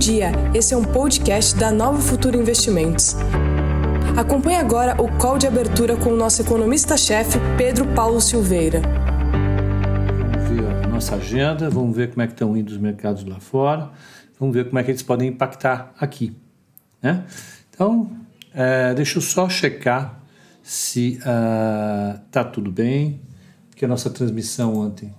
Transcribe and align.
dia, 0.00 0.32
esse 0.54 0.72
é 0.72 0.76
um 0.78 0.82
podcast 0.82 1.54
da 1.58 1.70
Nova 1.70 2.00
Futuro 2.00 2.40
Investimentos. 2.40 3.14
Acompanhe 4.16 4.56
agora 4.56 4.98
o 4.98 5.14
call 5.18 5.36
de 5.36 5.46
abertura 5.46 5.94
com 5.94 6.08
o 6.08 6.16
nosso 6.16 6.40
economista-chefe, 6.40 7.38
Pedro 7.58 7.86
Paulo 7.88 8.18
Silveira. 8.18 8.80
Vamos 8.80 10.48
ver 10.48 10.84
a 10.84 10.86
nossa 10.88 11.16
agenda, 11.16 11.68
vamos 11.68 11.94
ver 11.94 12.08
como 12.08 12.22
é 12.22 12.26
que 12.26 12.32
estão 12.32 12.56
indo 12.56 12.70
os 12.70 12.78
mercados 12.78 13.26
lá 13.26 13.38
fora, 13.40 13.90
vamos 14.38 14.54
ver 14.54 14.68
como 14.68 14.78
é 14.78 14.82
que 14.82 14.90
eles 14.90 15.02
podem 15.02 15.28
impactar 15.28 15.92
aqui. 16.00 16.34
Né? 17.02 17.22
Então, 17.68 18.10
é, 18.54 18.94
deixa 18.94 19.18
eu 19.18 19.22
só 19.22 19.50
checar 19.50 20.18
se 20.62 21.18
está 21.18 22.40
uh, 22.40 22.50
tudo 22.50 22.72
bem, 22.72 23.20
porque 23.68 23.84
a 23.84 23.88
nossa 23.88 24.08
transmissão 24.08 24.76
ontem 24.76 25.14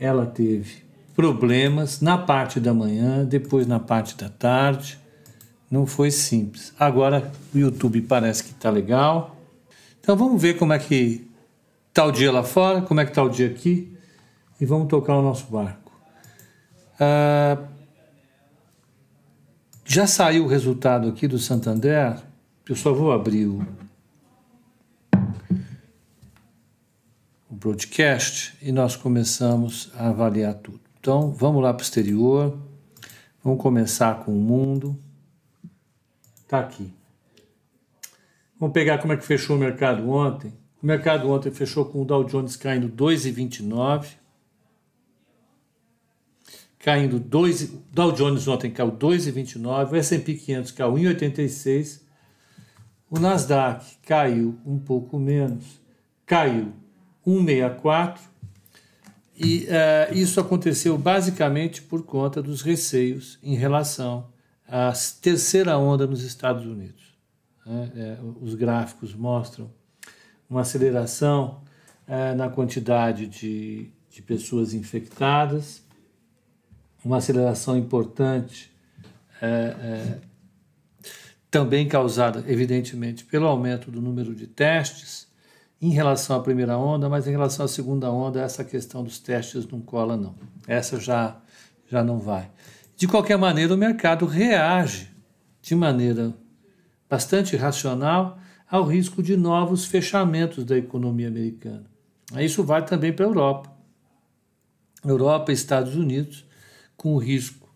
ela 0.00 0.24
teve 0.24 0.85
problemas 1.16 2.02
na 2.02 2.18
parte 2.18 2.60
da 2.60 2.74
manhã, 2.74 3.24
depois 3.24 3.66
na 3.66 3.80
parte 3.80 4.14
da 4.14 4.28
tarde. 4.28 4.98
Não 5.70 5.86
foi 5.86 6.10
simples. 6.10 6.72
Agora 6.78 7.32
o 7.54 7.58
YouTube 7.58 8.02
parece 8.02 8.44
que 8.44 8.50
está 8.50 8.70
legal. 8.70 9.34
Então 9.98 10.14
vamos 10.14 10.40
ver 10.40 10.58
como 10.58 10.74
é 10.74 10.78
que 10.78 11.26
está 11.88 12.04
o 12.04 12.12
dia 12.12 12.30
lá 12.30 12.44
fora, 12.44 12.82
como 12.82 13.00
é 13.00 13.04
que 13.04 13.10
está 13.10 13.22
o 13.22 13.28
dia 13.28 13.46
aqui 13.46 13.96
e 14.60 14.66
vamos 14.66 14.88
tocar 14.88 15.16
o 15.16 15.22
nosso 15.22 15.46
barco. 15.46 15.92
Ah, 17.00 17.58
já 19.84 20.06
saiu 20.06 20.44
o 20.44 20.48
resultado 20.48 21.08
aqui 21.08 21.26
do 21.26 21.38
Santander. 21.38 22.18
Eu 22.68 22.76
só 22.76 22.92
vou 22.92 23.12
abrir 23.12 23.46
o, 23.46 23.66
o 27.50 27.54
broadcast 27.54 28.54
e 28.60 28.70
nós 28.70 28.96
começamos 28.96 29.90
a 29.96 30.08
avaliar 30.08 30.54
tudo. 30.54 30.85
Então, 31.06 31.30
vamos 31.30 31.62
lá 31.62 31.72
para 31.72 31.82
o 31.82 31.84
exterior. 31.84 32.58
Vamos 33.40 33.62
começar 33.62 34.24
com 34.24 34.36
o 34.36 34.40
mundo. 34.40 35.00
Está 36.42 36.58
aqui. 36.58 36.92
Vamos 38.58 38.74
pegar 38.74 38.98
como 38.98 39.12
é 39.12 39.16
que 39.16 39.24
fechou 39.24 39.54
o 39.54 39.58
mercado 39.58 40.10
ontem. 40.10 40.52
O 40.82 40.84
mercado 40.84 41.30
ontem 41.30 41.52
fechou 41.52 41.84
com 41.84 42.02
o 42.02 42.04
Dow 42.04 42.24
Jones 42.24 42.56
caindo 42.56 42.88
2,29. 42.88 44.16
Caindo 46.80 47.20
2, 47.20 47.70
Dow 47.92 48.10
Jones 48.10 48.48
ontem 48.48 48.72
caiu 48.72 48.90
2,29, 48.90 49.92
o 49.92 49.94
S&P 49.94 50.34
500 50.34 50.72
caiu 50.72 50.94
1,86. 50.94 52.00
O 53.08 53.20
Nasdaq 53.20 53.98
caiu 54.04 54.58
um 54.66 54.76
pouco 54.76 55.20
menos, 55.20 55.80
caiu 56.26 56.72
1,64 57.24 58.18
e 59.38 59.66
uh, 59.66 60.14
isso 60.14 60.40
aconteceu 60.40 60.96
basicamente 60.96 61.82
por 61.82 62.02
conta 62.02 62.42
dos 62.42 62.62
receios 62.62 63.38
em 63.42 63.54
relação 63.54 64.28
à 64.66 64.92
terceira 65.20 65.76
onda 65.76 66.06
nos 66.06 66.22
Estados 66.22 66.64
Unidos. 66.64 67.14
Né? 67.66 67.92
É, 67.94 68.18
os 68.40 68.54
gráficos 68.54 69.14
mostram 69.14 69.70
uma 70.48 70.62
aceleração 70.62 71.60
uh, 72.08 72.34
na 72.34 72.48
quantidade 72.48 73.26
de, 73.26 73.90
de 74.10 74.22
pessoas 74.22 74.72
infectadas, 74.72 75.84
uma 77.04 77.18
aceleração 77.18 77.76
importante, 77.76 78.72
uh, 79.42 80.18
também 81.50 81.86
causada, 81.86 82.42
evidentemente, 82.48 83.24
pelo 83.24 83.46
aumento 83.46 83.90
do 83.90 84.00
número 84.00 84.34
de 84.34 84.46
testes 84.46 85.25
em 85.80 85.90
relação 85.90 86.36
à 86.36 86.40
primeira 86.40 86.78
onda, 86.78 87.08
mas 87.08 87.26
em 87.26 87.30
relação 87.30 87.64
à 87.64 87.68
segunda 87.68 88.10
onda, 88.10 88.40
essa 88.40 88.64
questão 88.64 89.04
dos 89.04 89.18
testes 89.18 89.66
não 89.66 89.80
cola, 89.80 90.16
não. 90.16 90.34
Essa 90.66 90.98
já, 90.98 91.36
já 91.88 92.02
não 92.02 92.18
vai. 92.18 92.50
De 92.96 93.06
qualquer 93.06 93.36
maneira, 93.36 93.74
o 93.74 93.76
mercado 93.76 94.24
reage 94.24 95.10
de 95.60 95.74
maneira 95.74 96.34
bastante 97.08 97.56
racional 97.56 98.38
ao 98.68 98.84
risco 98.84 99.22
de 99.22 99.36
novos 99.36 99.84
fechamentos 99.84 100.64
da 100.64 100.76
economia 100.76 101.28
americana. 101.28 101.84
Isso 102.38 102.64
vale 102.64 102.86
também 102.86 103.12
para 103.12 103.26
a 103.26 103.28
Europa. 103.28 103.70
Europa 105.04 105.52
e 105.52 105.54
Estados 105.54 105.94
Unidos, 105.94 106.44
com 106.96 107.14
o 107.14 107.18
risco 107.18 107.68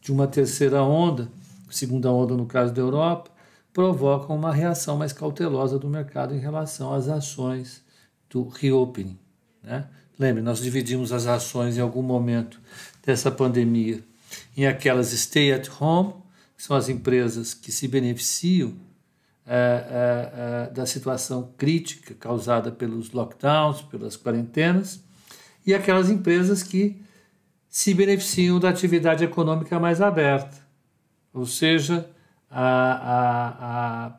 de 0.00 0.10
uma 0.10 0.26
terceira 0.26 0.82
onda, 0.82 1.28
segunda 1.70 2.10
onda 2.10 2.36
no 2.36 2.46
caso 2.46 2.72
da 2.72 2.80
Europa, 2.80 3.30
provocam 3.72 4.36
uma 4.36 4.52
reação 4.52 4.96
mais 4.96 5.12
cautelosa 5.12 5.78
do 5.78 5.88
mercado 5.88 6.34
em 6.34 6.38
relação 6.38 6.92
às 6.92 7.08
ações 7.08 7.82
do 8.28 8.48
reopening. 8.48 9.18
Né? 9.62 9.86
Lembre, 10.18 10.42
nós 10.42 10.60
dividimos 10.60 11.12
as 11.12 11.26
ações 11.26 11.76
em 11.76 11.80
algum 11.80 12.02
momento 12.02 12.60
dessa 13.04 13.30
pandemia 13.30 14.02
em 14.56 14.66
aquelas 14.66 15.08
stay 15.08 15.52
at 15.52 15.68
home, 15.80 16.14
que 16.56 16.62
são 16.62 16.76
as 16.76 16.88
empresas 16.88 17.54
que 17.54 17.72
se 17.72 17.88
beneficiam 17.88 18.74
é, 19.46 19.54
é, 19.54 20.68
é, 20.68 20.70
da 20.72 20.86
situação 20.86 21.52
crítica 21.56 22.14
causada 22.14 22.70
pelos 22.70 23.10
lockdowns, 23.10 23.82
pelas 23.82 24.16
quarentenas, 24.16 25.02
e 25.66 25.74
aquelas 25.74 26.10
empresas 26.10 26.62
que 26.62 27.00
se 27.68 27.94
beneficiam 27.94 28.60
da 28.60 28.68
atividade 28.68 29.24
econômica 29.24 29.80
mais 29.80 30.00
aberta, 30.00 30.58
ou 31.32 31.46
seja, 31.46 32.08
a, 32.52 34.14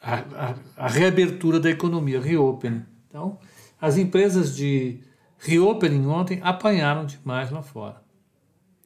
a, 0.00 0.14
a, 0.16 0.54
a 0.76 0.88
reabertura 0.88 1.60
da 1.60 1.68
economia, 1.68 2.20
reopening. 2.20 2.84
Então, 3.08 3.38
as 3.80 3.98
empresas 3.98 4.56
de 4.56 5.00
reopening 5.38 6.06
ontem 6.06 6.40
apanharam 6.42 7.04
demais 7.04 7.50
lá 7.50 7.62
fora. 7.62 8.02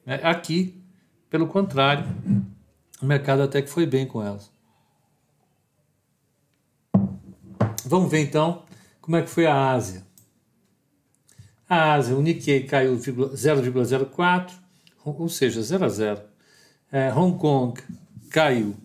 É, 0.05 0.15
aqui, 0.27 0.83
pelo 1.29 1.47
contrário, 1.47 2.05
o 3.01 3.05
mercado 3.05 3.41
até 3.41 3.61
que 3.61 3.69
foi 3.69 3.85
bem 3.85 4.05
com 4.05 4.21
elas. 4.21 4.51
Vamos 7.85 8.11
ver 8.11 8.19
então 8.19 8.63
como 9.01 9.17
é 9.17 9.21
que 9.21 9.29
foi 9.29 9.45
a 9.45 9.71
Ásia. 9.71 10.05
A 11.67 11.93
Ásia, 11.93 12.15
o 12.15 12.21
Nikkei 12.21 12.63
caiu 12.63 12.97
0,04, 12.97 14.51
ou 15.03 15.29
seja, 15.29 15.61
0 15.61 15.85
a 15.85 15.89
0. 15.89 16.21
É, 16.91 17.13
Hong 17.13 17.37
Kong 17.37 17.81
caiu 18.33 18.75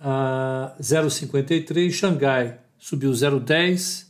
a 0.00 0.74
0,53, 0.80 1.92
Xangai 1.92 2.58
subiu 2.78 3.12
0,10, 3.12 4.06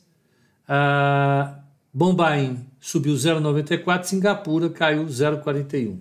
uh, 0.69 1.61
Bombaim 1.93 2.65
subiu 2.81 3.15
0,94, 3.15 4.05
Singapura 4.05 4.71
caiu 4.71 5.05
0,41. 5.05 5.99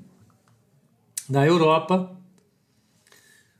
Na 1.27 1.45
Europa, 1.45 2.11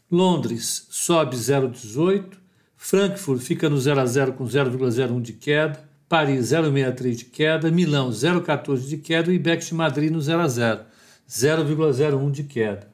Londres 0.09 0.88
sobe 0.91 1.35
0,18, 1.35 2.38
Frankfurt 2.78 3.41
fica 3.41 3.67
no 3.67 3.79
0 3.79 3.99
a 3.99 4.05
0 4.05 4.33
com 4.33 4.45
0,01 4.45 5.22
de 5.22 5.33
queda, 5.33 5.89
Paris 6.07 6.51
0,63 6.51 7.16
de 7.16 7.25
queda, 7.25 7.72
Milão 7.72 8.09
0,14 8.09 8.88
de 8.88 8.97
queda 8.97 9.31
e 9.31 9.35
IBEX 9.35 9.67
de 9.67 9.73
Madrid 9.73 10.11
no 10.11 10.22
0 10.22 10.41
a 10.41 10.47
0, 10.47 10.81
0,01 11.28 12.31
de 12.31 12.43
queda. 12.43 12.91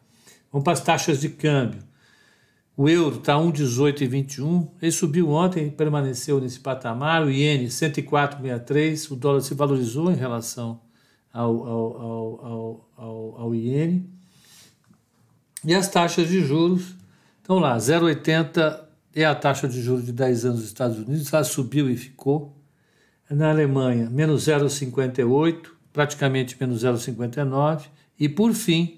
Vamos 0.58 0.64
para 0.64 0.74
as 0.74 0.82
taxas 0.82 1.22
de 1.22 1.30
câmbio. 1.30 1.84
O 2.76 2.90
euro 2.90 3.18
está 3.18 3.36
1,18,21. 3.36 4.68
Ele 4.82 4.92
subiu 4.92 5.30
ontem 5.30 5.70
permaneceu 5.70 6.42
nesse 6.42 6.60
patamar. 6.60 7.24
O 7.24 7.30
iene 7.30 7.68
104,63. 7.68 9.12
O 9.12 9.16
dólar 9.16 9.42
se 9.42 9.54
valorizou 9.54 10.12
em 10.12 10.16
relação 10.16 10.82
ao, 11.32 11.68
ao, 11.68 12.02
ao, 12.02 12.90
ao, 12.98 13.42
ao 13.42 13.56
iene. 13.56 14.10
E 15.64 15.76
as 15.76 15.88
taxas 15.90 16.28
de 16.28 16.44
juros 16.44 16.96
estão 17.40 17.60
lá. 17.60 17.78
0,80 17.78 18.84
é 19.14 19.26
a 19.26 19.36
taxa 19.36 19.68
de 19.68 19.80
juros 19.80 20.08
de 20.08 20.12
10 20.12 20.46
anos 20.46 20.62
dos 20.62 20.68
Estados 20.70 20.98
Unidos. 20.98 21.32
Ela 21.32 21.44
subiu 21.44 21.88
e 21.88 21.96
ficou. 21.96 22.58
Na 23.30 23.52
Alemanha, 23.52 24.10
menos 24.10 24.48
0,58, 24.48 25.68
praticamente 25.94 26.58
menos 26.60 26.84
0,59. 26.84 27.84
E 28.20 28.28
por 28.28 28.54
fim, 28.54 28.98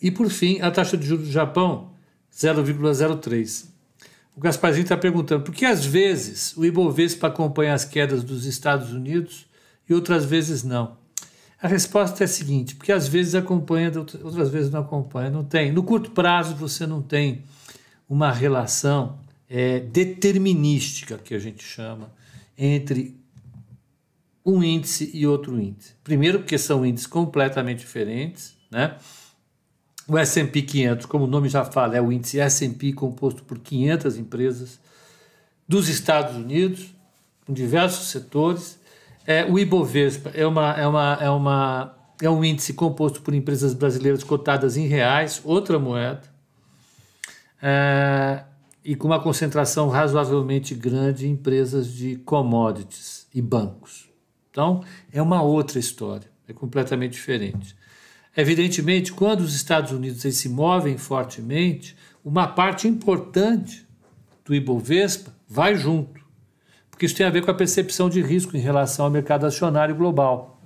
e 0.00 0.10
por 0.10 0.30
fim, 0.30 0.60
a 0.60 0.70
taxa 0.70 0.96
de 0.96 1.06
juros 1.06 1.26
do 1.26 1.32
Japão, 1.32 1.90
0,03. 2.32 3.66
O 4.36 4.40
Gasparzinho 4.40 4.84
está 4.84 4.96
perguntando 4.96 5.44
por 5.44 5.54
que 5.54 5.66
às 5.66 5.84
vezes 5.84 6.56
o 6.56 6.64
Ibovespa 6.64 7.26
acompanha 7.26 7.74
as 7.74 7.84
quedas 7.84 8.22
dos 8.22 8.46
Estados 8.46 8.92
Unidos 8.92 9.46
e 9.88 9.92
outras 9.92 10.24
vezes 10.24 10.62
não. 10.62 10.96
A 11.60 11.68
resposta 11.68 12.22
é 12.22 12.26
a 12.26 12.28
seguinte: 12.28 12.74
porque 12.74 12.92
às 12.92 13.06
vezes 13.06 13.34
acompanha, 13.34 13.92
outras 14.22 14.48
vezes 14.48 14.70
não 14.70 14.80
acompanha. 14.80 15.28
Não 15.28 15.44
tem. 15.44 15.72
No 15.72 15.82
curto 15.82 16.12
prazo 16.12 16.54
você 16.54 16.86
não 16.86 17.02
tem 17.02 17.42
uma 18.08 18.32
relação 18.32 19.18
é, 19.48 19.80
determinística 19.80 21.18
que 21.18 21.34
a 21.34 21.38
gente 21.38 21.62
chama 21.62 22.10
entre 22.56 23.18
um 24.44 24.62
índice 24.62 25.10
e 25.12 25.26
outro 25.26 25.60
índice. 25.60 25.92
Primeiro, 26.02 26.38
porque 26.38 26.56
são 26.56 26.86
índices 26.86 27.06
completamente 27.06 27.80
diferentes, 27.80 28.56
né? 28.70 28.96
O 30.10 30.18
S&P 30.18 30.62
500, 30.62 31.06
como 31.06 31.22
o 31.22 31.26
nome 31.28 31.48
já 31.48 31.64
fala, 31.64 31.96
é 31.96 32.02
o 32.02 32.10
índice 32.10 32.40
S&P 32.40 32.92
composto 32.92 33.44
por 33.44 33.60
500 33.60 34.16
empresas 34.16 34.80
dos 35.68 35.88
Estados 35.88 36.34
Unidos, 36.34 36.92
em 37.48 37.52
diversos 37.52 38.08
setores. 38.08 38.80
É, 39.24 39.44
o 39.44 39.56
Ibovespa 39.56 40.32
é 40.34 40.44
uma, 40.44 40.72
é 40.72 40.84
uma, 40.84 41.18
é 41.20 41.30
uma, 41.30 41.94
é 42.20 42.28
um 42.28 42.44
índice 42.44 42.74
composto 42.74 43.22
por 43.22 43.34
empresas 43.34 43.72
brasileiras 43.72 44.24
cotadas 44.24 44.76
em 44.76 44.88
reais, 44.88 45.40
outra 45.44 45.78
moeda, 45.78 46.24
é, 47.62 48.42
e 48.84 48.96
com 48.96 49.06
uma 49.06 49.20
concentração 49.22 49.88
razoavelmente 49.88 50.74
grande 50.74 51.28
em 51.28 51.34
empresas 51.34 51.86
de 51.86 52.16
commodities 52.16 53.28
e 53.32 53.40
bancos. 53.40 54.10
Então, 54.50 54.82
é 55.12 55.22
uma 55.22 55.40
outra 55.40 55.78
história, 55.78 56.28
é 56.48 56.52
completamente 56.52 57.12
diferente. 57.12 57.78
Evidentemente, 58.36 59.12
quando 59.12 59.40
os 59.40 59.54
Estados 59.54 59.90
Unidos 59.90 60.22
se 60.22 60.48
movem 60.48 60.96
fortemente, 60.96 61.96
uma 62.24 62.46
parte 62.46 62.86
importante 62.86 63.86
do 64.44 64.54
Ibovespa 64.54 65.34
vai 65.48 65.74
junto, 65.74 66.20
porque 66.90 67.06
isso 67.06 67.16
tem 67.16 67.26
a 67.26 67.30
ver 67.30 67.44
com 67.44 67.50
a 67.50 67.54
percepção 67.54 68.08
de 68.08 68.22
risco 68.22 68.56
em 68.56 68.60
relação 68.60 69.04
ao 69.04 69.10
mercado 69.10 69.46
acionário 69.46 69.94
global. 69.94 70.60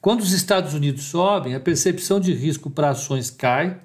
Quando 0.00 0.20
os 0.20 0.32
Estados 0.32 0.74
Unidos 0.74 1.04
sobem, 1.04 1.54
a 1.54 1.60
percepção 1.60 2.20
de 2.20 2.32
risco 2.32 2.70
para 2.70 2.90
ações 2.90 3.30
cai, 3.30 3.80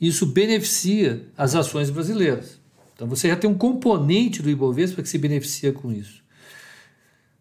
e 0.00 0.06
isso 0.06 0.24
beneficia 0.24 1.26
as 1.36 1.54
ações 1.54 1.90
brasileiras. 1.90 2.60
Então 2.94 3.08
você 3.08 3.28
já 3.28 3.36
tem 3.36 3.50
um 3.50 3.58
componente 3.58 4.40
do 4.40 4.50
Ibovespa 4.50 5.02
que 5.02 5.08
se 5.08 5.18
beneficia 5.18 5.72
com 5.72 5.92
isso. 5.92 6.22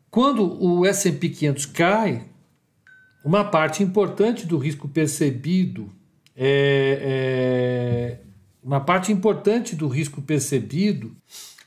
Quando 0.10 0.64
o 0.64 0.86
S&P 0.86 1.30
500 1.30 1.66
cai, 1.68 2.26
uma 3.28 3.44
parte 3.44 3.84
importante 3.84 4.48
do 4.48 4.58
risco 4.58 4.88
percebido 4.88 5.92
é, 6.34 7.02
é, 7.02 8.20
uma 8.64 8.80
parte 8.80 9.12
importante 9.12 9.76
do 9.76 9.86
risco 9.90 10.22
percebido, 10.22 11.14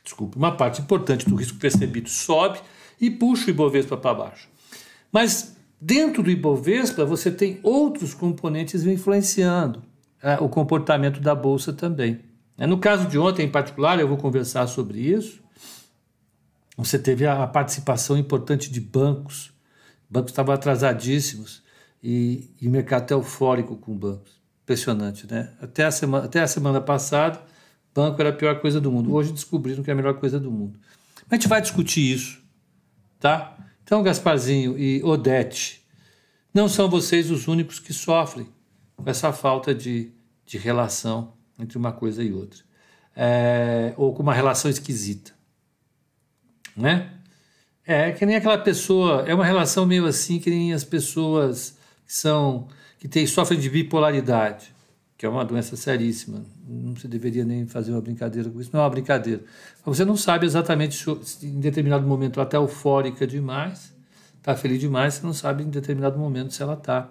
desculpa, 0.03 0.39
uma 0.39 0.57
parte 0.57 0.81
importante 0.81 1.29
do 1.29 1.35
risco 1.35 1.59
percebido 1.59 2.09
sobe 2.09 2.61
e 2.99 3.11
puxa 3.11 3.49
o 3.49 3.51
Ibovespa 3.51 3.95
para 3.95 4.15
baixo. 4.15 4.49
Mas 5.13 5.55
dentro 5.79 6.23
do 6.23 6.31
Ibovespa 6.31 7.05
você 7.05 7.31
tem 7.31 7.61
outros 7.63 8.15
componentes 8.15 8.87
influenciando 8.87 9.83
é, 10.23 10.37
o 10.37 10.49
comportamento 10.49 11.21
da 11.21 11.35
bolsa 11.35 11.75
também. 11.75 12.21
É, 12.57 12.67
no 12.67 12.79
caso 12.79 13.07
de 13.07 13.19
ontem, 13.19 13.45
em 13.45 13.51
particular, 13.51 14.01
eu 14.01 14.09
vou 14.09 14.17
conversar 14.17 14.67
sobre 14.67 14.99
isso. 14.99 15.43
Você 16.79 16.99
teve 16.99 17.27
a 17.27 17.47
participação 17.47 18.17
importante 18.17 18.73
de 18.73 18.81
bancos 18.81 19.50
bancos 20.11 20.33
estavam 20.33 20.55
atrasadíssimos 20.55 21.63
e, 22.03 22.51
e 22.61 22.67
o 22.67 22.71
mercado 22.71 23.03
está 23.03 23.15
eufórico 23.15 23.77
com 23.77 23.97
bancos. 23.97 24.41
Impressionante, 24.65 25.27
né? 25.31 25.53
Até 25.61 25.85
a, 25.85 25.91
semana, 25.91 26.25
até 26.25 26.41
a 26.41 26.47
semana 26.47 26.81
passada, 26.81 27.41
banco 27.95 28.21
era 28.21 28.31
a 28.31 28.33
pior 28.33 28.61
coisa 28.61 28.81
do 28.81 28.91
mundo. 28.91 29.13
Hoje 29.15 29.33
descobriram 29.33 29.83
que 29.83 29.91
é 29.91 29.93
a 29.93 29.97
melhor 29.97 30.15
coisa 30.15 30.39
do 30.39 30.51
mundo. 30.51 30.79
Mas 31.23 31.33
a 31.33 31.35
gente 31.37 31.49
vai 31.49 31.61
discutir 31.61 32.13
isso, 32.13 32.43
tá? 33.19 33.57
Então, 33.83 34.03
Gasparzinho 34.03 34.79
e 34.79 35.03
Odete, 35.03 35.85
não 36.53 36.69
são 36.69 36.89
vocês 36.89 37.31
os 37.31 37.49
únicos 37.49 37.79
que 37.79 37.93
sofrem 37.93 38.49
com 38.97 39.09
essa 39.09 39.33
falta 39.33 39.75
de, 39.75 40.13
de 40.45 40.59
relação 40.59 41.35
entre 41.59 41.77
uma 41.79 41.93
coisa 41.93 42.23
e 42.23 42.33
outra. 42.33 42.61
É, 43.15 43.93
ou 43.97 44.15
com 44.15 44.23
uma 44.23 44.35
relação 44.35 44.71
esquisita. 44.71 45.33
Né? 46.77 47.20
É 47.87 48.13
que 48.13 48.25
nem 48.25 48.37
aquela 48.37 48.59
pessoa, 48.59 49.25
é 49.27 49.35
uma 49.35 49.45
relação 49.45 49.87
meio 49.87 50.07
assim 50.07 50.39
que 50.39 50.51
nem 50.51 50.73
as 50.73 50.85
pessoas 50.85 51.77
que 52.07 52.13
são 52.13 52.69
que 52.99 53.09
tem, 53.09 53.27
sofrem 53.27 53.59
de 53.59 53.71
bipolaridade, 53.71 54.75
que 55.17 55.25
é 55.25 55.29
uma 55.29 55.45
doença 55.45 55.75
seríssima. 55.75 56.45
Não 56.69 56.95
se 56.95 57.09
deveria 57.09 57.45
nem 57.45 57.67
fazer 57.67 57.93
uma 57.93 58.01
brincadeira 58.01 58.51
com 58.51 58.61
isso, 58.61 58.71
não 58.73 58.81
é 58.81 58.85
uma 58.85 58.91
brincadeira. 58.91 59.43
Você 59.85 60.05
não 60.05 60.17
sabe 60.17 60.45
exatamente 60.45 60.95
se 61.23 61.47
em 61.47 61.61
determinado 61.61 62.07
momento 62.07 62.39
ela 62.39 62.47
está 62.47 62.59
eufórica 62.59 63.27
demais, 63.27 63.95
está 64.37 64.55
feliz 64.55 64.79
demais, 64.79 65.15
você 65.15 65.27
não 65.27 65.33
sabe 65.33 65.63
em 65.65 65.71
determinado 65.71 66.19
momento 66.19 66.53
se 66.53 66.63
ela 66.63 66.75
está 66.75 67.11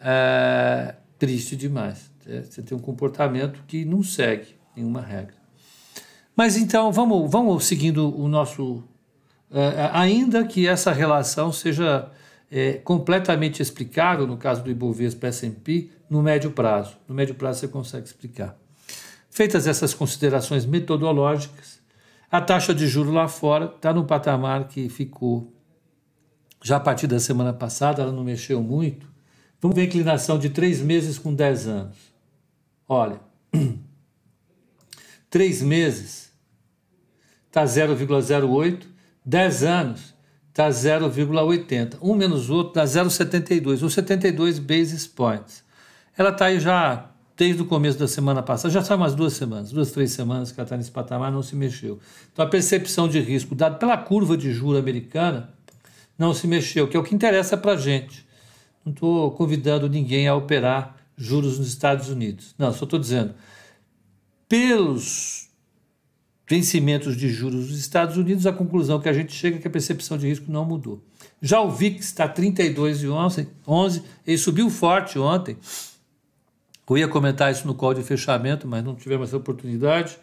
é, 0.00 0.94
triste 1.18 1.56
demais. 1.56 2.10
É, 2.26 2.40
você 2.40 2.62
tem 2.62 2.76
um 2.76 2.80
comportamento 2.80 3.62
que 3.66 3.84
não 3.84 4.02
segue 4.02 4.56
nenhuma 4.74 5.02
regra. 5.02 5.34
Mas 6.34 6.56
então, 6.56 6.90
vamos, 6.90 7.30
vamos 7.30 7.66
seguindo 7.66 8.18
o 8.18 8.28
nosso 8.28 8.82
ainda 9.92 10.46
que 10.46 10.66
essa 10.66 10.92
relação 10.92 11.52
seja 11.52 12.10
é, 12.50 12.74
completamente 12.74 13.62
explicável, 13.62 14.26
no 14.26 14.36
caso 14.36 14.62
do 14.62 14.70
Ibovespa 14.70 15.26
S&P, 15.28 15.90
no 16.08 16.22
médio 16.22 16.50
prazo. 16.50 16.96
No 17.08 17.14
médio 17.14 17.34
prazo 17.34 17.60
você 17.60 17.68
consegue 17.68 18.06
explicar. 18.06 18.56
Feitas 19.30 19.66
essas 19.66 19.94
considerações 19.94 20.66
metodológicas, 20.66 21.80
a 22.30 22.40
taxa 22.40 22.74
de 22.74 22.86
juro 22.86 23.10
lá 23.10 23.28
fora 23.28 23.66
está 23.66 23.92
no 23.92 24.04
patamar 24.04 24.68
que 24.68 24.88
ficou 24.88 25.52
já 26.62 26.76
a 26.76 26.80
partir 26.80 27.06
da 27.06 27.18
semana 27.18 27.52
passada, 27.52 28.02
ela 28.02 28.12
não 28.12 28.22
mexeu 28.22 28.62
muito. 28.62 29.10
Vamos 29.60 29.74
ver 29.74 29.82
a 29.82 29.84
inclinação 29.84 30.38
de 30.38 30.48
três 30.48 30.80
meses 30.80 31.18
com 31.18 31.34
10 31.34 31.66
anos. 31.66 31.96
Olha, 32.88 33.20
três 35.28 35.60
meses 35.60 36.32
está 37.46 37.64
0,08, 37.64 38.86
10 39.24 39.62
anos 39.64 40.14
está 40.50 40.68
0,80. 40.68 41.96
Um 42.00 42.14
menos 42.14 42.50
outro 42.50 42.74
dá 42.74 42.84
0,72, 42.84 43.82
ou 43.82 43.90
72 43.90 44.58
basis 44.58 45.06
points. 45.06 45.64
Ela 46.16 46.30
está 46.30 46.46
aí 46.46 46.60
já 46.60 47.08
desde 47.36 47.62
o 47.62 47.66
começo 47.66 47.98
da 47.98 48.06
semana 48.06 48.42
passada, 48.42 48.72
já 48.72 48.82
são 48.82 48.96
umas 48.96 49.14
duas 49.14 49.32
semanas, 49.32 49.72
duas, 49.72 49.90
três 49.90 50.12
semanas 50.12 50.52
que 50.52 50.60
ela 50.60 50.64
está 50.66 50.76
nesse 50.76 50.90
patamar, 50.90 51.32
não 51.32 51.42
se 51.42 51.56
mexeu. 51.56 51.98
Então 52.32 52.44
a 52.44 52.48
percepção 52.48 53.08
de 53.08 53.18
risco 53.20 53.54
dada 53.54 53.76
pela 53.76 53.96
curva 53.96 54.36
de 54.36 54.52
juro 54.52 54.78
americana 54.78 55.50
não 56.18 56.34
se 56.34 56.46
mexeu, 56.46 56.86
que 56.86 56.96
é 56.96 57.00
o 57.00 57.02
que 57.02 57.14
interessa 57.14 57.56
para 57.56 57.72
a 57.72 57.76
gente. 57.76 58.26
Não 58.84 58.92
estou 58.92 59.30
convidando 59.32 59.88
ninguém 59.88 60.28
a 60.28 60.34
operar 60.34 60.96
juros 61.16 61.58
nos 61.58 61.68
Estados 61.68 62.08
Unidos. 62.08 62.54
Não, 62.58 62.72
só 62.72 62.84
estou 62.84 62.98
dizendo, 62.98 63.34
pelos 64.48 65.41
vencimentos 66.46 67.16
de 67.16 67.28
juros 67.28 67.68
dos 67.68 67.78
Estados 67.78 68.16
Unidos, 68.16 68.46
a 68.46 68.52
conclusão 68.52 69.00
que 69.00 69.08
a 69.08 69.12
gente 69.12 69.32
chega 69.32 69.56
é 69.56 69.60
que 69.60 69.68
a 69.68 69.70
percepção 69.70 70.18
de 70.18 70.26
risco 70.26 70.50
não 70.50 70.64
mudou. 70.64 71.02
Já 71.40 71.60
o 71.60 71.70
VIX 71.70 72.04
está 72.04 72.28
32,11, 72.28 73.48
11, 73.66 74.02
ele 74.26 74.38
subiu 74.38 74.70
forte 74.70 75.18
ontem. 75.18 75.56
Eu 76.88 76.98
ia 76.98 77.08
comentar 77.08 77.50
isso 77.50 77.66
no 77.66 77.74
call 77.74 77.94
de 77.94 78.02
fechamento, 78.02 78.68
mas 78.68 78.84
não 78.84 78.94
tivemos 78.94 79.28
essa 79.28 79.36
oportunidade. 79.38 80.18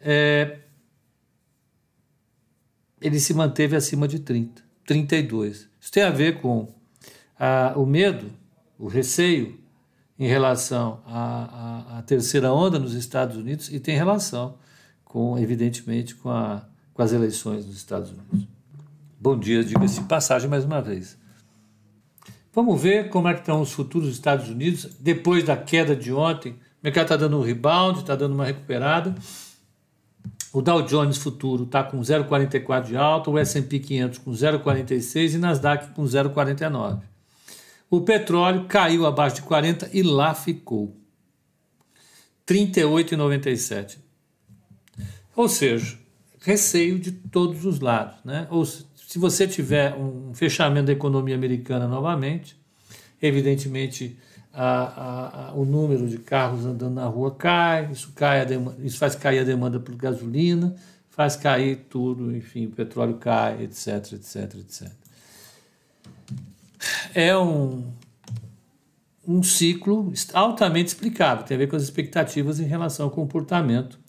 É, 0.00 0.58
ele 3.00 3.20
se 3.20 3.34
manteve 3.34 3.76
acima 3.76 4.08
de 4.08 4.18
30, 4.20 4.62
32. 4.86 5.68
Isso 5.78 5.92
tem 5.92 6.02
a 6.02 6.10
ver 6.10 6.40
com 6.40 6.66
a, 7.38 7.74
o 7.76 7.84
medo, 7.84 8.30
o 8.78 8.86
receio 8.86 9.58
em 10.18 10.26
relação 10.26 11.02
à, 11.06 11.98
à 11.98 12.02
terceira 12.02 12.52
onda 12.52 12.78
nos 12.78 12.94
Estados 12.94 13.36
Unidos 13.36 13.70
e 13.72 13.78
tem 13.78 13.94
relação 13.94 14.56
com, 15.08 15.38
evidentemente, 15.38 16.14
com, 16.14 16.30
a, 16.30 16.62
com 16.92 17.02
as 17.02 17.12
eleições 17.12 17.66
nos 17.66 17.76
Estados 17.76 18.10
Unidos. 18.10 18.46
Bom 19.18 19.36
dia, 19.36 19.64
diga-se 19.64 20.02
passagem 20.02 20.48
mais 20.48 20.64
uma 20.64 20.80
vez. 20.80 21.18
Vamos 22.52 22.80
ver 22.80 23.08
como 23.08 23.26
é 23.26 23.34
que 23.34 23.40
estão 23.40 23.60
os 23.60 23.72
futuros 23.72 24.08
dos 24.08 24.16
Estados 24.16 24.48
Unidos 24.48 24.96
depois 25.00 25.44
da 25.44 25.56
queda 25.56 25.96
de 25.96 26.12
ontem. 26.12 26.52
O 26.52 26.56
mercado 26.84 27.04
está 27.04 27.16
dando 27.16 27.38
um 27.38 27.42
rebound, 27.42 28.00
está 28.00 28.14
dando 28.14 28.34
uma 28.34 28.44
recuperada. 28.44 29.14
O 30.52 30.62
Dow 30.62 30.82
Jones 30.82 31.18
futuro 31.18 31.64
está 31.64 31.82
com 31.82 32.00
0,44 32.00 32.84
de 32.84 32.96
alta, 32.96 33.30
o 33.30 33.38
S&P 33.38 33.78
500 33.78 34.18
com 34.18 34.30
0,46 34.30 35.34
e 35.34 35.38
Nasdaq 35.38 35.94
com 35.94 36.04
0,49. 36.04 37.00
O 37.90 38.00
petróleo 38.02 38.66
caiu 38.66 39.06
abaixo 39.06 39.36
de 39.36 39.42
40 39.42 39.90
e 39.92 40.02
lá 40.02 40.34
ficou. 40.34 40.96
38,97. 42.46 44.07
Ou 45.38 45.48
seja, 45.48 45.96
receio 46.40 46.98
de 46.98 47.12
todos 47.12 47.64
os 47.64 47.78
lados. 47.78 48.16
Né? 48.24 48.48
Ou 48.50 48.66
se 48.66 49.20
você 49.20 49.46
tiver 49.46 49.94
um 49.94 50.34
fechamento 50.34 50.86
da 50.86 50.92
economia 50.92 51.36
americana 51.36 51.86
novamente, 51.86 52.60
evidentemente 53.22 54.18
a, 54.52 54.66
a, 54.66 55.48
a, 55.50 55.52
o 55.54 55.64
número 55.64 56.08
de 56.08 56.18
carros 56.18 56.66
andando 56.66 56.94
na 56.94 57.06
rua 57.06 57.30
cai, 57.36 57.88
isso, 57.92 58.10
cai 58.16 58.44
demanda, 58.44 58.84
isso 58.84 58.98
faz 58.98 59.14
cair 59.14 59.38
a 59.38 59.44
demanda 59.44 59.78
por 59.78 59.94
gasolina, 59.94 60.74
faz 61.08 61.36
cair 61.36 61.86
tudo, 61.88 62.34
enfim, 62.34 62.66
o 62.66 62.70
petróleo 62.70 63.14
cai, 63.14 63.62
etc, 63.62 64.14
etc, 64.14 64.54
etc. 64.56 64.90
É 67.14 67.38
um, 67.38 67.84
um 69.24 69.44
ciclo 69.44 70.12
altamente 70.32 70.88
explicável, 70.88 71.44
tem 71.44 71.54
a 71.54 71.58
ver 71.58 71.68
com 71.68 71.76
as 71.76 71.84
expectativas 71.84 72.58
em 72.58 72.64
relação 72.64 73.06
ao 73.06 73.12
comportamento 73.12 74.00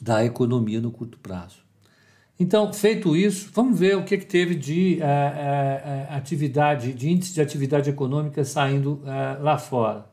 da 0.00 0.24
economia 0.24 0.80
no 0.80 0.90
curto 0.90 1.18
prazo. 1.18 1.66
Então, 2.38 2.70
feito 2.70 3.16
isso, 3.16 3.50
vamos 3.54 3.78
ver 3.78 3.96
o 3.96 4.04
que, 4.04 4.18
que 4.18 4.26
teve 4.26 4.54
de 4.54 4.98
uh, 5.00 5.04
uh, 5.04 6.16
atividade, 6.16 6.92
de 6.92 7.08
índice 7.08 7.32
de 7.32 7.40
atividade 7.40 7.88
econômica 7.88 8.44
saindo 8.44 9.02
uh, 9.02 9.42
lá 9.42 9.56
fora. 9.56 10.06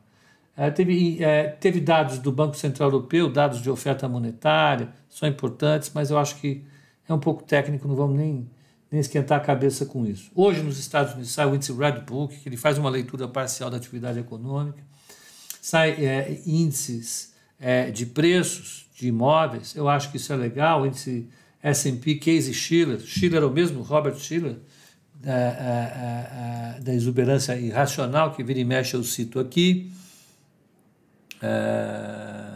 teve, 0.74 1.18
teve 1.60 1.80
dados 1.80 2.18
do 2.18 2.32
Banco 2.32 2.56
Central 2.56 2.88
Europeu, 2.88 3.30
dados 3.30 3.60
de 3.60 3.68
oferta 3.68 4.08
monetária, 4.08 4.88
são 5.06 5.28
importantes, 5.28 5.90
mas 5.94 6.10
eu 6.10 6.18
acho 6.18 6.36
que 6.36 6.64
é 7.06 7.12
um 7.12 7.18
pouco 7.18 7.42
técnico, 7.42 7.86
não 7.86 7.94
vamos 7.94 8.16
nem, 8.16 8.48
nem 8.90 9.00
esquentar 9.00 9.38
a 9.38 9.44
cabeça 9.44 9.84
com 9.84 10.06
isso. 10.06 10.30
Hoje, 10.34 10.62
nos 10.62 10.78
Estados 10.78 11.12
Unidos, 11.12 11.30
sai 11.30 11.44
o 11.44 11.54
índice 11.54 11.74
Redbook, 11.74 12.38
que 12.38 12.48
ele 12.48 12.56
faz 12.56 12.78
uma 12.78 12.88
leitura 12.88 13.28
parcial 13.28 13.68
da 13.68 13.76
atividade 13.76 14.18
econômica, 14.18 14.82
sai 15.60 15.90
é, 16.02 16.40
índices 16.46 17.33
é, 17.60 17.90
de 17.90 18.06
preços 18.06 18.86
de 18.94 19.08
imóveis, 19.08 19.74
eu 19.74 19.88
acho 19.88 20.10
que 20.10 20.16
isso 20.16 20.32
é 20.32 20.36
legal, 20.36 20.82
o 20.82 20.86
índice 20.86 21.28
S&P 21.62 22.16
Case 22.16 22.52
Schiller, 22.52 23.00
Schiller 23.00 23.42
é 23.42 23.46
o 23.46 23.50
mesmo, 23.50 23.82
Robert 23.82 24.16
Schiller, 24.16 24.56
da, 25.14 26.78
da 26.80 26.92
exuberância 26.92 27.56
irracional, 27.56 28.32
que 28.32 28.44
vira 28.44 28.60
e 28.60 28.64
mexe 28.64 28.94
eu 28.94 29.02
cito 29.02 29.40
aqui, 29.40 29.90
é, 31.42 32.54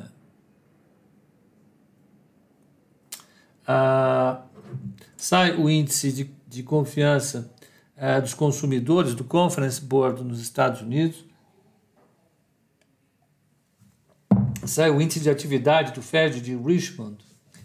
sai 5.16 5.56
o 5.56 5.68
índice 5.68 6.12
de, 6.12 6.30
de 6.46 6.62
confiança 6.62 7.52
é, 7.96 8.20
dos 8.20 8.32
consumidores 8.32 9.14
do 9.14 9.24
Conference 9.24 9.80
Board 9.80 10.24
nos 10.24 10.40
Estados 10.40 10.80
Unidos, 10.80 11.24
sai 14.68 14.90
o 14.90 15.00
índice 15.00 15.20
de 15.20 15.30
atividade 15.30 15.92
do 15.92 16.02
Fed 16.02 16.40
de 16.40 16.54
Richmond, 16.56 17.16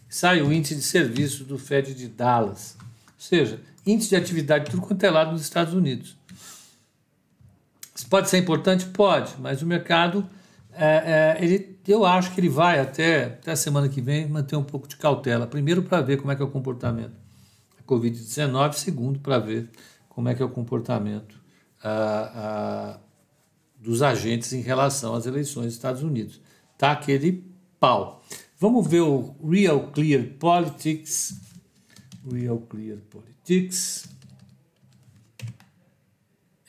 sai 0.09 0.41
o 0.41 0.51
índice 0.51 0.75
de 0.75 0.81
serviço 0.81 1.43
do 1.43 1.57
Fed 1.57 1.93
de 1.93 2.07
Dallas. 2.07 2.77
Ou 2.79 3.13
seja, 3.17 3.59
índice 3.85 4.09
de 4.09 4.15
atividade 4.15 4.69
tudo 4.69 4.81
quanto 4.81 5.03
é 5.03 5.09
lado 5.09 5.31
nos 5.31 5.41
Estados 5.41 5.73
Unidos. 5.73 6.17
Isso 7.95 8.07
pode 8.09 8.29
ser 8.29 8.37
importante? 8.37 8.85
Pode, 8.85 9.33
mas 9.39 9.61
o 9.61 9.65
mercado, 9.65 10.27
é, 10.73 11.37
é, 11.39 11.43
ele, 11.43 11.77
eu 11.87 12.05
acho 12.05 12.33
que 12.33 12.39
ele 12.39 12.49
vai 12.49 12.79
até, 12.79 13.25
até 13.25 13.51
a 13.51 13.55
semana 13.55 13.87
que 13.87 14.01
vem 14.01 14.27
manter 14.27 14.55
um 14.55 14.63
pouco 14.63 14.87
de 14.87 14.95
cautela. 14.95 15.45
Primeiro, 15.45 15.83
para 15.83 16.01
ver 16.01 16.17
como 16.17 16.31
é 16.31 16.35
que 16.35 16.41
é 16.41 16.45
o 16.45 16.49
comportamento 16.49 17.13
da 17.77 17.83
Covid-19, 17.85 18.73
segundo, 18.73 19.19
para 19.19 19.37
ver 19.39 19.69
como 20.09 20.29
é 20.29 20.35
que 20.35 20.41
é 20.41 20.45
o 20.45 20.49
comportamento 20.49 21.39
ah, 21.83 22.31
ah, 22.35 22.99
dos 23.79 24.01
agentes 24.01 24.53
em 24.53 24.61
relação 24.61 25.13
às 25.15 25.25
eleições 25.25 25.65
dos 25.67 25.75
Estados 25.75 26.03
Unidos. 26.03 26.39
Tá 26.83 26.91
aquele 26.91 27.41
pau. 27.79 28.21
Vamos 28.59 28.85
ver 28.85 28.99
o 28.99 29.37
Real 29.41 29.89
Clear 29.93 30.25
Politics. 30.37 31.39
Real 32.29 32.57
Clear 32.57 32.97
Politics. 33.09 34.09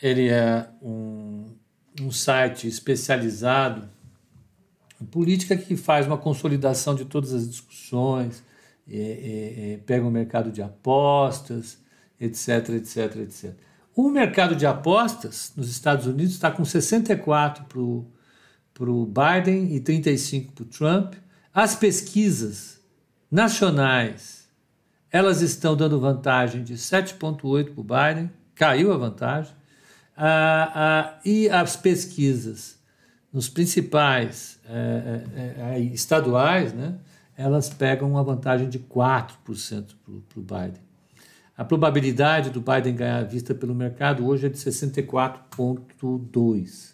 Ele 0.00 0.28
é 0.28 0.68
um, 0.80 1.46
um 2.00 2.12
site 2.12 2.68
especializado 2.68 3.90
em 5.02 5.04
política 5.04 5.56
que 5.56 5.76
faz 5.76 6.06
uma 6.06 6.16
consolidação 6.16 6.94
de 6.94 7.04
todas 7.06 7.32
as 7.32 7.50
discussões, 7.50 8.40
é, 8.88 8.96
é, 8.96 9.72
é, 9.72 9.76
pega 9.78 10.06
o 10.06 10.12
mercado 10.12 10.52
de 10.52 10.62
apostas, 10.62 11.76
etc, 12.20 12.68
etc, 12.68 13.16
etc. 13.16 13.52
O 13.96 14.08
mercado 14.08 14.54
de 14.54 14.64
apostas 14.64 15.52
nos 15.56 15.68
Estados 15.68 16.06
Unidos 16.06 16.34
está 16.34 16.52
com 16.52 16.64
64 16.64 17.64
para 17.64 17.80
o 17.80 18.14
Biden 19.06 19.74
e 19.74 19.80
35 19.80 20.52
para 20.52 20.62
o 20.62 20.66
Trump. 20.66 21.14
As 21.52 21.74
pesquisas 21.76 22.80
nacionais, 23.30 24.48
elas 25.10 25.40
estão 25.40 25.76
dando 25.76 26.00
vantagem 26.00 26.64
de 26.64 26.74
7,8 26.74 27.72
para 27.72 27.80
o 27.80 27.84
Biden, 27.84 28.30
caiu 28.54 28.92
a 28.92 28.96
vantagem. 28.96 29.52
Ah, 30.16 30.72
ah, 30.74 31.18
e 31.24 31.48
as 31.48 31.76
pesquisas 31.76 32.78
nos 33.32 33.48
principais 33.48 34.60
é, 34.68 35.22
é, 35.74 35.80
estaduais, 35.80 36.72
né, 36.72 36.94
elas 37.36 37.68
pegam 37.68 38.08
uma 38.08 38.22
vantagem 38.22 38.68
de 38.68 38.78
4% 38.78 39.86
para 40.04 40.12
o 40.12 40.22
Biden. 40.40 40.80
A 41.56 41.64
probabilidade 41.64 42.50
do 42.50 42.60
Biden 42.60 42.94
ganhar 42.94 43.24
vista 43.24 43.52
pelo 43.54 43.74
mercado 43.74 44.24
hoje 44.26 44.46
é 44.46 44.48
de 44.48 44.58
64,2%. 44.58 46.93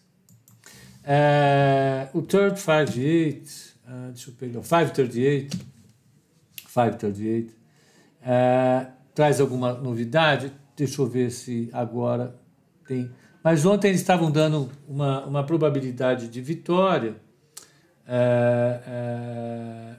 É, 1.13 2.09
o 2.15 2.23
Third 2.23 2.57
58 2.57 3.71
Uh, 3.91 4.13
deixa 4.13 4.31
eu 4.31 4.35
pegar. 4.35 4.61
538. 4.61 5.59
538. 6.73 7.53
Uh, 7.53 8.93
traz 9.13 9.41
alguma 9.41 9.73
novidade? 9.73 10.53
Deixa 10.77 11.03
eu 11.03 11.07
ver 11.07 11.31
se 11.31 11.69
agora 11.73 12.37
tem. 12.87 13.11
Mas 13.43 13.67
ontem 13.67 13.89
eles 13.89 14.01
estavam 14.01 14.31
dando 14.31 14.71
uma, 14.87 15.27
uma 15.27 15.45
probabilidade 15.45 16.29
de 16.29 16.41
vitória 16.41 17.17
uh, 18.07 19.97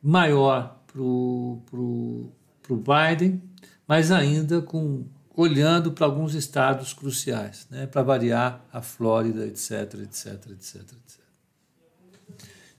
maior 0.00 0.78
para 0.86 1.02
o 1.02 2.30
Biden, 2.70 3.42
mas 3.88 4.12
ainda 4.12 4.62
com 4.62 5.04
olhando 5.36 5.92
para 5.92 6.06
alguns 6.06 6.34
estados 6.34 6.92
cruciais, 6.92 7.66
né, 7.70 7.86
para 7.86 8.02
variar 8.02 8.64
a 8.72 8.80
Flórida, 8.80 9.46
etc, 9.46 9.94
etc, 10.02 10.50
etc, 10.50 10.76
etc. 10.76 11.20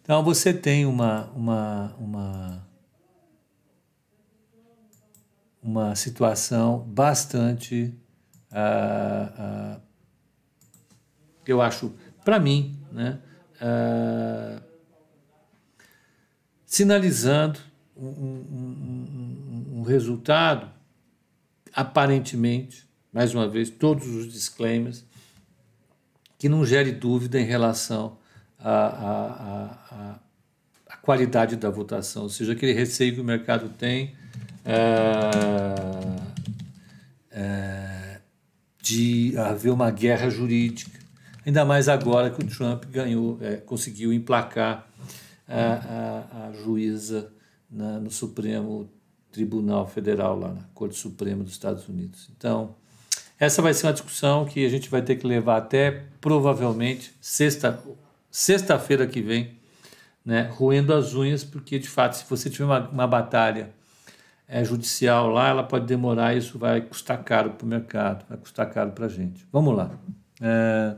Então 0.02 0.24
você 0.24 0.54
tem 0.54 0.86
uma, 0.86 1.26
uma, 1.32 1.96
uma, 2.00 2.68
uma 5.62 5.96
situação 5.96 6.80
bastante, 6.80 7.94
uh, 8.52 9.78
uh, 9.78 9.82
eu 11.46 11.62
acho, 11.62 11.92
para 12.24 12.40
mim, 12.40 12.80
né, 12.92 13.20
uh, 13.56 14.62
sinalizando 16.66 17.60
um, 17.98 18.08
um, 18.08 19.66
um, 19.72 19.80
um 19.80 19.82
resultado, 19.82 20.75
aparentemente, 21.76 22.88
mais 23.12 23.34
uma 23.34 23.48
vez, 23.48 23.70
todos 23.70 24.08
os 24.08 24.32
disclaimers, 24.32 25.04
que 26.38 26.48
não 26.48 26.66
gere 26.66 26.92
dúvida 26.92 27.40
em 27.40 27.46
relação 27.46 28.18
a, 28.58 28.72
a, 28.72 29.66
a, 29.92 30.20
a 30.90 30.98
qualidade 30.98 31.56
da 31.56 31.70
votação, 31.70 32.24
ou 32.24 32.30
seja, 32.30 32.54
aquele 32.54 32.74
receio 32.74 33.14
que 33.14 33.22
o 33.22 33.24
mercado 33.24 33.70
tem 33.70 34.16
é, 34.64 34.72
é, 37.32 38.20
de 38.82 39.38
haver 39.38 39.72
uma 39.72 39.92
guerra 39.92 40.30
jurídica, 40.30 41.00
ainda 41.46 41.66
mais 41.66 41.90
agora 41.90 42.30
que 42.30 42.42
o 42.42 42.48
Trump 42.48 42.86
ganhou, 42.86 43.38
é, 43.42 43.58
conseguiu 43.58 44.14
emplacar 44.14 44.88
a, 45.48 46.48
a, 46.48 46.52
juíza 46.64 47.32
na, 47.70 48.00
no 48.00 48.10
Supremo 48.10 48.90
Tribunal 49.36 49.86
Federal, 49.86 50.40
lá 50.40 50.54
na 50.54 50.62
Corte 50.74 50.96
Suprema 50.96 51.44
dos 51.44 51.52
Estados 51.52 51.90
Unidos. 51.90 52.30
Então, 52.36 52.74
essa 53.38 53.62
vai 53.62 53.74
ser 53.74 53.86
uma 53.88 53.94
discussão 53.94 54.46
que 54.46 54.66
a 54.66 54.70
gente 54.70 54.90
vai 54.90 55.02
ter 55.02 55.18
que 55.18 55.28
levar 55.28 55.58
até 55.58 56.06
provavelmente 56.22 57.14
sexta 57.20 57.84
sexta-feira 58.32 59.06
que 59.08 59.22
vem, 59.22 59.58
né, 60.26 60.50
roendo 60.54 60.94
as 60.94 61.14
unhas, 61.14 61.44
porque 61.44 61.80
de 61.80 61.88
fato, 61.88 62.18
se 62.18 62.26
você 62.30 62.50
tiver 62.50 62.66
uma, 62.66 62.90
uma 62.90 63.08
batalha 63.08 63.72
é, 64.48 64.64
judicial 64.64 65.30
lá, 65.30 65.50
ela 65.50 65.64
pode 65.64 65.86
demorar 65.86 66.34
e 66.34 66.40
isso 66.40 66.58
vai 66.58 66.82
custar 66.82 67.24
caro 67.24 67.52
para 67.52 67.66
o 67.66 67.68
mercado, 67.68 68.26
vai 68.28 68.38
custar 68.38 68.70
caro 68.70 68.92
para 68.92 69.06
a 69.06 69.10
gente. 69.10 69.46
Vamos 69.52 69.76
lá. 69.76 69.92
É, 70.42 70.96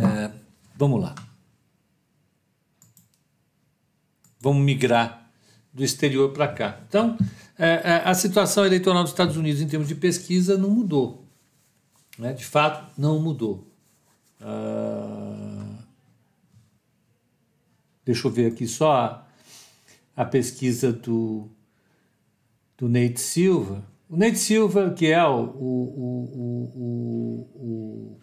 é, 0.00 0.30
vamos 0.76 1.00
lá. 1.00 1.14
Vamos 4.44 4.64
migrar 4.64 5.28
do 5.72 5.82
exterior 5.82 6.32
para 6.32 6.46
cá. 6.46 6.80
Então, 6.88 7.16
é, 7.58 7.68
é, 7.68 8.02
a 8.04 8.14
situação 8.14 8.64
eleitoral 8.64 9.02
dos 9.02 9.10
Estados 9.10 9.36
Unidos 9.36 9.60
em 9.60 9.66
termos 9.66 9.88
de 9.88 9.96
pesquisa 9.96 10.56
não 10.56 10.70
mudou 10.70 11.24
né, 12.18 12.32
de 12.32 12.44
fato 12.44 12.92
não 12.98 13.20
mudou. 13.20 13.70
Ah, 14.40 15.78
deixa 18.04 18.26
eu 18.26 18.30
ver 18.30 18.52
aqui 18.52 18.66
só 18.66 18.92
a, 18.92 19.26
a, 20.16 20.24
pesquisa 20.24 20.92
do, 20.92 21.48
do 22.76 22.88
Nate 22.88 23.20
Silva. 23.20 23.84
O 24.08 24.16
Nate 24.16 24.38
Silva, 24.38 24.90
que 24.90 25.06
é 25.06 25.24
o, 25.24 25.44
o, 25.44 26.70
o, 26.74 27.50
o 27.54 28.20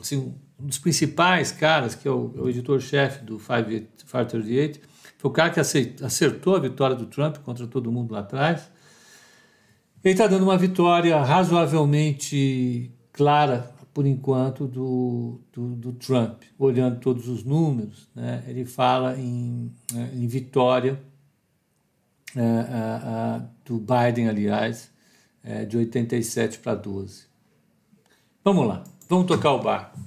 assim, 0.00 0.34
um 0.58 0.66
dos 0.66 0.78
principais 0.78 1.52
caras, 1.52 1.94
que 1.94 2.08
é 2.08 2.10
o, 2.10 2.46
é 2.46 2.50
editor-chefe 2.50 3.24
do 3.24 3.38
538, 3.38 4.80
foi 5.18 5.30
o 5.30 5.34
cara 5.34 5.50
que 5.50 5.60
acertou 5.60 6.56
a 6.56 6.60
vitória 6.60 6.94
do 6.94 7.06
Trump 7.06 7.38
contra 7.38 7.66
todo 7.66 7.90
mundo 7.90 8.12
lá 8.12 8.20
atrás. 8.20 8.70
Ele 10.04 10.12
está 10.12 10.26
dando 10.26 10.44
uma 10.44 10.56
vitória 10.56 11.20
razoavelmente 11.20 12.92
clara, 13.12 13.74
por 13.92 14.06
enquanto, 14.06 14.68
do, 14.68 15.40
do, 15.52 15.74
do, 15.74 15.92
Trump. 15.94 16.42
Olhando 16.58 17.00
todos 17.00 17.28
os 17.28 17.42
números, 17.42 18.08
né, 18.14 18.44
ele 18.46 18.66
fala 18.66 19.18
em, 19.18 19.72
né, 19.92 20.10
em 20.14 20.26
vitória 20.26 21.02
é, 22.36 22.40
a, 22.40 23.36
a, 23.36 23.42
do 23.64 23.78
Biden, 23.78 24.28
aliás, 24.28 24.90
é, 25.42 25.64
de 25.64 25.78
87 25.78 26.58
para 26.58 26.74
12. 26.74 27.24
Vamos 28.44 28.68
lá, 28.68 28.84
vamos 29.08 29.26
tocar 29.26 29.52
o 29.52 29.62
barco. 29.62 29.98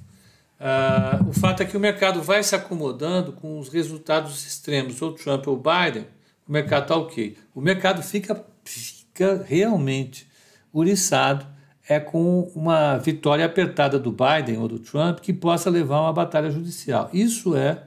Uh, 0.60 1.28
o 1.28 1.32
fato 1.32 1.62
é 1.62 1.66
que 1.66 1.76
o 1.76 1.80
mercado 1.80 2.22
vai 2.22 2.42
se 2.42 2.54
acomodando 2.54 3.32
com 3.32 3.58
os 3.58 3.70
resultados 3.70 4.46
extremos, 4.46 5.00
ou 5.00 5.12
Trump 5.12 5.46
ou 5.46 5.56
Biden, 5.56 6.06
o 6.46 6.52
mercado 6.52 6.82
está 6.82 6.96
ok. 6.96 7.36
O 7.54 7.60
mercado 7.62 8.02
fica, 8.02 8.44
fica 8.62 9.42
realmente 9.46 10.28
uriçado 10.72 11.46
é 11.88 11.98
com 11.98 12.42
uma 12.54 12.98
vitória 12.98 13.44
apertada 13.44 13.98
do 13.98 14.12
Biden 14.12 14.58
ou 14.58 14.68
do 14.68 14.78
Trump 14.78 15.18
que 15.18 15.32
possa 15.32 15.68
levar 15.68 15.96
a 15.96 16.02
uma 16.02 16.12
batalha 16.12 16.48
judicial. 16.48 17.10
Isso 17.12 17.56
é, 17.56 17.82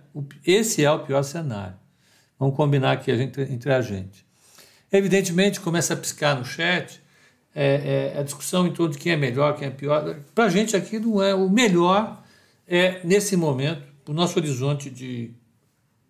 esse 0.46 0.84
é 0.84 0.92
o 0.92 1.00
pior 1.00 1.24
cenário. 1.24 1.76
Vamos 2.38 2.56
combinar 2.58 2.92
aqui 2.92 3.12
a 3.12 3.16
gente, 3.16 3.40
entre 3.40 3.72
a 3.72 3.82
gente. 3.82 4.26
Evidentemente, 4.92 5.62
começa 5.62 5.94
a 5.94 5.98
piscar 5.98 6.36
no 6.36 6.44
chat 6.44 7.02
é, 7.56 8.12
é, 8.16 8.20
a 8.20 8.24
discussão 8.24 8.68
em 8.68 8.74
torno 8.74 8.92
de 8.92 9.00
quem 9.00 9.14
é 9.14 9.16
melhor, 9.16 9.56
quem 9.56 9.70
é 9.70 9.72
pior. 9.72 10.18
Para 10.36 10.46
a 10.46 10.50
gente 10.50 10.76
aqui 10.76 11.00
não 11.00 11.24
é 11.24 11.34
o 11.34 11.50
melhor 11.50 12.23
é 12.68 13.06
nesse 13.06 13.36
momento, 13.36 13.84
o 14.08 14.14
nosso 14.14 14.38
horizonte 14.40 14.90
de 14.90 15.32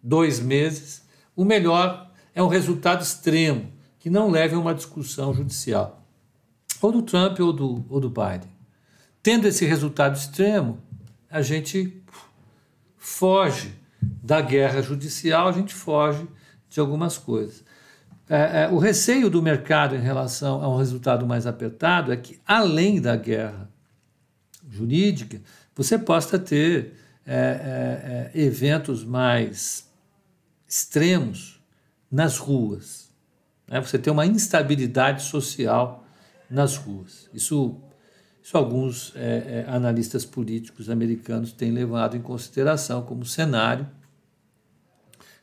dois 0.02 0.40
meses, 0.40 1.04
o 1.36 1.46
melhor 1.46 2.12
é 2.34 2.42
um 2.42 2.48
resultado 2.48 3.02
extremo 3.02 3.72
que 4.00 4.10
não 4.10 4.30
leve 4.30 4.56
a 4.56 4.60
uma 4.60 4.74
discussão 4.74 5.34
judicial 5.34 6.04
ou 6.82 6.92
do 6.92 7.02
Trump 7.02 7.40
ou 7.40 7.54
do, 7.54 7.86
ou 7.90 8.00
do 8.00 8.10
Biden. 8.10 8.52
Tendo 9.22 9.48
esse 9.48 9.66
resultado 9.66 10.18
extremo, 10.18 10.80
a 11.30 11.42
gente 11.42 12.04
foge 12.98 13.74
da 14.02 14.42
guerra 14.42 14.82
judicial, 14.82 15.48
a 15.48 15.52
gente 15.54 15.74
foge 15.74 16.28
de 16.70 16.80
algumas 16.80 17.18
coisas. 17.18 17.64
É, 18.30 18.64
é, 18.64 18.70
o 18.70 18.78
receio 18.78 19.30
do 19.30 19.42
mercado 19.42 19.96
em 19.96 20.02
relação 20.02 20.62
a 20.62 20.68
um 20.68 20.78
resultado 20.78 21.26
mais 21.26 21.48
apertado 21.48 22.12
é 22.12 22.18
que, 22.18 22.40
além 22.46 23.00
da 23.00 23.16
guerra 23.16 23.70
jurídica, 24.70 25.42
você 25.76 25.98
possa 25.98 26.38
ter 26.38 26.94
é, 27.26 28.32
é, 28.34 28.40
é 28.40 28.42
eventos 28.42 29.04
mais 29.04 29.90
extremos 30.68 31.62
nas 32.12 32.38
ruas. 32.38 33.12
Né? 33.68 33.80
Você 33.82 33.98
tem 33.98 34.12
uma 34.12 34.26
instabilidade 34.26 35.24
social 35.24 36.06
nas 36.50 36.76
ruas. 36.76 37.30
Isso, 37.34 37.82
isso 38.42 38.58
alguns 38.58 39.14
é, 39.16 39.66
é, 39.68 39.72
analistas 39.72 40.26
políticos 40.26 40.90
americanos 40.90 41.52
têm 41.52 41.72
levado 41.72 42.16
em 42.16 42.22
consideração 42.22 43.02
como 43.04 43.26
cenário. 43.26 43.90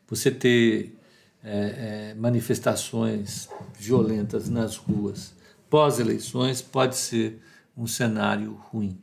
Você 0.08 0.30
ter 0.30 0.96
é, 1.42 2.14
manifestações 2.14 3.48
violentas 3.78 4.48
nas 4.48 4.76
ruas 4.76 5.34
pós-eleições 5.70 6.60
pode 6.60 6.96
ser 6.96 7.40
um 7.76 7.86
cenário 7.86 8.54
ruim. 8.70 8.98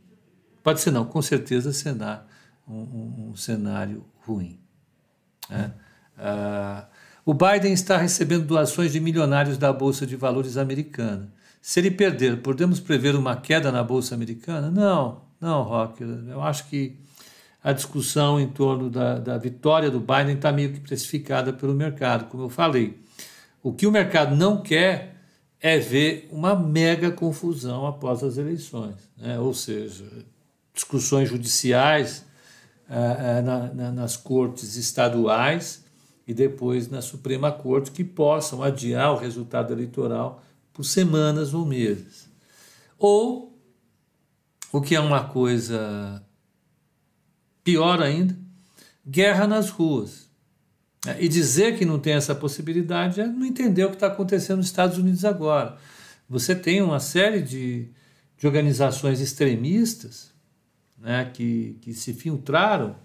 Pode 0.67 0.81
ser 0.81 0.91
não, 0.91 1.05
com 1.05 1.21
certeza 1.21 1.71
será 1.71 2.25
um, 2.67 2.73
um, 2.73 3.29
um 3.29 3.35
cenário 3.37 4.03
ruim. 4.25 4.59
Né? 5.49 5.71
Ah, 6.17 6.87
o 7.25 7.33
Biden 7.33 7.71
está 7.71 7.95
recebendo 7.95 8.45
doações 8.45 8.91
de 8.91 8.99
milionários 8.99 9.57
da 9.57 9.71
Bolsa 9.71 10.05
de 10.05 10.17
Valores 10.17 10.57
americana. 10.57 11.31
Se 11.61 11.79
ele 11.79 11.89
perder, 11.89 12.41
podemos 12.41 12.81
prever 12.81 13.15
uma 13.15 13.37
queda 13.37 13.71
na 13.71 13.81
Bolsa 13.81 14.13
Americana? 14.13 14.69
Não, 14.69 15.21
não, 15.39 15.63
Rock. 15.63 16.03
Eu 16.03 16.41
acho 16.41 16.67
que 16.67 16.99
a 17.63 17.71
discussão 17.71 18.37
em 18.37 18.49
torno 18.49 18.89
da, 18.89 19.19
da 19.19 19.37
vitória 19.37 19.89
do 19.89 20.01
Biden 20.01 20.35
está 20.35 20.51
meio 20.51 20.73
que 20.73 20.81
precificada 20.81 21.53
pelo 21.53 21.73
mercado, 21.73 22.25
como 22.25 22.43
eu 22.43 22.49
falei. 22.49 23.01
O 23.63 23.71
que 23.71 23.87
o 23.87 23.91
mercado 23.91 24.35
não 24.35 24.61
quer 24.61 25.15
é 25.61 25.79
ver 25.79 26.27
uma 26.29 26.57
mega 26.57 27.09
confusão 27.09 27.87
após 27.87 28.21
as 28.21 28.37
eleições, 28.37 28.95
né? 29.15 29.39
ou 29.39 29.53
seja, 29.53 30.03
discussões 30.77 31.29
judiciais 31.29 32.23
ah, 32.89 33.37
ah, 33.37 33.41
na, 33.41 33.73
na, 33.73 33.91
nas 33.91 34.15
cortes 34.15 34.77
estaduais 34.77 35.83
e 36.27 36.33
depois 36.33 36.87
na 36.87 37.01
Suprema 37.01 37.51
Corte 37.51 37.91
que 37.91 38.03
possam 38.03 38.61
adiar 38.61 39.13
o 39.13 39.17
resultado 39.17 39.73
eleitoral 39.73 40.43
por 40.71 40.83
semanas 40.83 41.53
ou 41.53 41.65
meses. 41.65 42.29
Ou, 42.97 43.57
o 44.71 44.81
que 44.81 44.95
é 44.95 44.99
uma 44.99 45.23
coisa 45.23 46.23
pior 47.63 48.01
ainda, 48.01 48.37
guerra 49.05 49.47
nas 49.47 49.69
ruas. 49.69 50.27
E 51.19 51.27
dizer 51.27 51.77
que 51.77 51.85
não 51.85 51.99
tem 51.99 52.13
essa 52.13 52.35
possibilidade 52.35 53.21
é 53.21 53.27
não 53.27 53.45
entender 53.45 53.85
o 53.85 53.89
que 53.89 53.95
está 53.95 54.07
acontecendo 54.07 54.57
nos 54.57 54.65
Estados 54.65 54.97
Unidos 54.97 55.23
agora. 55.23 55.77
Você 56.29 56.53
tem 56.53 56.81
uma 56.81 56.99
série 56.99 57.41
de, 57.41 57.89
de 58.37 58.45
organizações 58.45 59.21
extremistas 59.21 60.36
né, 60.97 61.29
que, 61.33 61.77
que 61.81 61.93
se 61.93 62.13
filtraram 62.13 62.95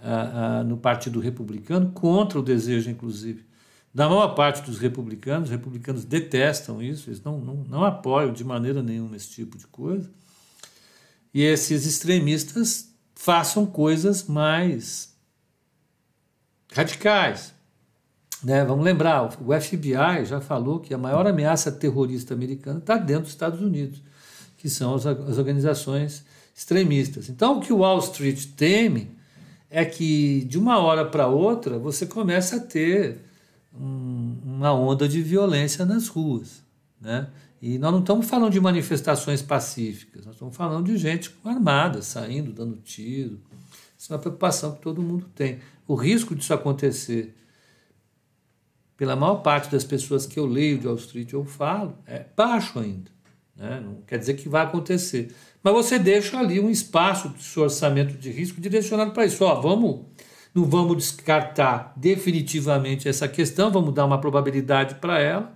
ah, 0.00 0.58
ah, 0.60 0.64
no 0.64 0.76
Partido 0.76 1.18
Republicano 1.18 1.90
contra 1.92 2.38
o 2.38 2.42
desejo, 2.42 2.90
inclusive, 2.90 3.46
da 3.92 4.08
maior 4.08 4.28
parte 4.34 4.62
dos 4.62 4.78
republicanos, 4.78 5.48
os 5.48 5.50
republicanos 5.50 6.04
detestam 6.04 6.80
isso, 6.82 7.08
eles 7.08 7.22
não, 7.22 7.40
não, 7.40 7.54
não 7.64 7.84
apoiam 7.84 8.32
de 8.32 8.44
maneira 8.44 8.82
nenhuma 8.82 9.16
esse 9.16 9.30
tipo 9.30 9.56
de 9.56 9.66
coisa. 9.66 10.10
E 11.32 11.42
esses 11.42 11.86
extremistas 11.86 12.92
façam 13.14 13.66
coisas 13.66 14.24
mais 14.28 15.16
radicais. 16.72 17.52
Né? 18.42 18.64
Vamos 18.64 18.84
lembrar, 18.84 19.36
o 19.40 19.60
FBI 19.60 20.24
já 20.24 20.40
falou 20.40 20.78
que 20.78 20.94
a 20.94 20.98
maior 20.98 21.26
ameaça 21.26 21.72
terrorista 21.72 22.34
americana 22.34 22.78
está 22.78 22.96
dentro 22.96 23.22
dos 23.22 23.32
Estados 23.32 23.60
Unidos, 23.60 24.00
que 24.56 24.68
são 24.68 24.94
as, 24.94 25.06
as 25.06 25.38
organizações 25.38 26.24
extremistas. 26.58 27.28
Então, 27.28 27.58
o 27.58 27.60
que 27.60 27.72
o 27.72 27.78
Wall 27.78 28.00
Street 28.00 28.46
teme 28.56 29.12
é 29.70 29.84
que, 29.84 30.44
de 30.44 30.58
uma 30.58 30.78
hora 30.78 31.04
para 31.04 31.28
outra, 31.28 31.78
você 31.78 32.04
começa 32.04 32.56
a 32.56 32.60
ter 32.60 33.20
um, 33.72 34.36
uma 34.44 34.72
onda 34.74 35.08
de 35.08 35.22
violência 35.22 35.84
nas 35.84 36.08
ruas. 36.08 36.60
Né? 37.00 37.28
E 37.62 37.78
nós 37.78 37.92
não 37.92 38.00
estamos 38.00 38.28
falando 38.28 38.52
de 38.52 38.60
manifestações 38.60 39.40
pacíficas, 39.40 40.26
nós 40.26 40.34
estamos 40.34 40.56
falando 40.56 40.86
de 40.86 40.96
gente 40.96 41.32
armada, 41.44 42.02
saindo, 42.02 42.52
dando 42.52 42.76
tiro. 42.78 43.38
Isso 43.96 44.12
é 44.12 44.16
uma 44.16 44.20
preocupação 44.20 44.72
que 44.74 44.82
todo 44.82 45.00
mundo 45.00 45.26
tem. 45.36 45.60
O 45.86 45.94
risco 45.94 46.34
disso 46.34 46.52
acontecer, 46.52 47.36
pela 48.96 49.14
maior 49.14 49.36
parte 49.36 49.70
das 49.70 49.84
pessoas 49.84 50.26
que 50.26 50.40
eu 50.40 50.46
leio 50.46 50.76
de 50.76 50.88
Wall 50.88 50.96
Street 50.96 51.32
ou 51.34 51.44
falo, 51.44 51.96
é 52.04 52.26
baixo 52.36 52.80
ainda. 52.80 53.12
Né? 53.54 53.80
Não 53.80 54.02
quer 54.02 54.18
dizer 54.18 54.34
que 54.34 54.48
vai 54.48 54.64
acontecer. 54.64 55.32
Mas 55.62 55.74
você 55.74 55.98
deixa 55.98 56.38
ali 56.38 56.60
um 56.60 56.70
espaço 56.70 57.28
do 57.28 57.42
seu 57.42 57.64
orçamento 57.64 58.14
de 58.16 58.30
risco 58.30 58.60
direcionado 58.60 59.12
para 59.12 59.26
isso. 59.26 59.44
Ó, 59.44 59.60
vamos 59.60 60.06
não 60.54 60.64
vamos 60.64 60.96
descartar 60.96 61.92
definitivamente 61.94 63.08
essa 63.08 63.28
questão, 63.28 63.70
vamos 63.70 63.94
dar 63.94 64.06
uma 64.06 64.20
probabilidade 64.20 64.96
para 64.96 65.20
ela, 65.20 65.52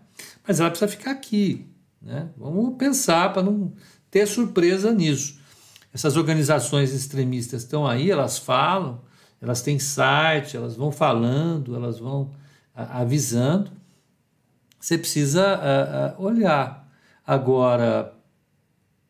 mas 0.47 0.61
ela 0.61 0.71
precisa 0.71 0.91
ficar 0.91 1.13
aqui. 1.13 1.67
Né? 2.01 2.29
Vamos 2.37 2.77
pensar 2.77 3.33
para 3.33 3.43
não 3.43 3.73
ter 4.11 4.27
surpresa 4.27 4.93
nisso. 4.93 5.41
Essas 5.95 6.17
organizações 6.17 6.93
extremistas 6.93 7.63
estão 7.63 7.87
aí, 7.87 8.11
elas 8.11 8.39
falam, 8.39 9.01
elas 9.41 9.63
têm 9.63 9.79
site, 9.79 10.57
elas 10.57 10.77
vão 10.77 10.93
falando, 10.93 11.75
elas 11.75 11.99
vão 11.99 12.31
avisando. 12.75 13.71
Você 14.79 14.99
precisa 14.99 16.15
olhar. 16.19 16.89
Agora, 17.27 18.15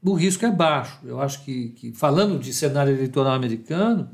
o 0.05 0.15
risco 0.15 0.45
é 0.45 0.51
baixo. 0.51 0.99
Eu 1.05 1.21
acho 1.21 1.45
que, 1.45 1.71
que 1.71 1.93
falando 1.93 2.39
de 2.39 2.53
cenário 2.53 2.93
eleitoral 2.93 3.35
americano, 3.35 4.11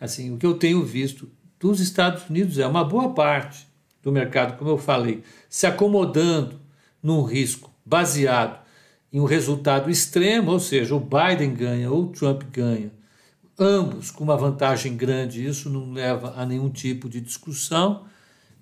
assim, 0.00 0.32
o 0.32 0.36
que 0.36 0.46
eu 0.46 0.54
tenho 0.54 0.84
visto 0.84 1.28
dos 1.58 1.80
Estados 1.80 2.28
Unidos 2.28 2.58
é 2.58 2.66
uma 2.66 2.84
boa 2.84 3.12
parte 3.12 3.66
do 4.02 4.12
mercado, 4.12 4.56
como 4.56 4.70
eu 4.70 4.78
falei, 4.78 5.22
se 5.48 5.66
acomodando 5.66 6.60
num 7.02 7.22
risco 7.22 7.72
baseado 7.84 8.64
em 9.12 9.20
um 9.20 9.24
resultado 9.24 9.90
extremo, 9.90 10.52
ou 10.52 10.60
seja, 10.60 10.94
o 10.94 11.00
Biden 11.00 11.54
ganha 11.54 11.90
ou 11.90 12.04
o 12.04 12.08
Trump 12.08 12.42
ganha, 12.52 12.92
ambos 13.58 14.10
com 14.10 14.22
uma 14.22 14.36
vantagem 14.36 14.96
grande, 14.96 15.44
isso 15.44 15.70
não 15.70 15.92
leva 15.92 16.34
a 16.36 16.44
nenhum 16.44 16.68
tipo 16.68 17.08
de 17.08 17.20
discussão, 17.20 18.04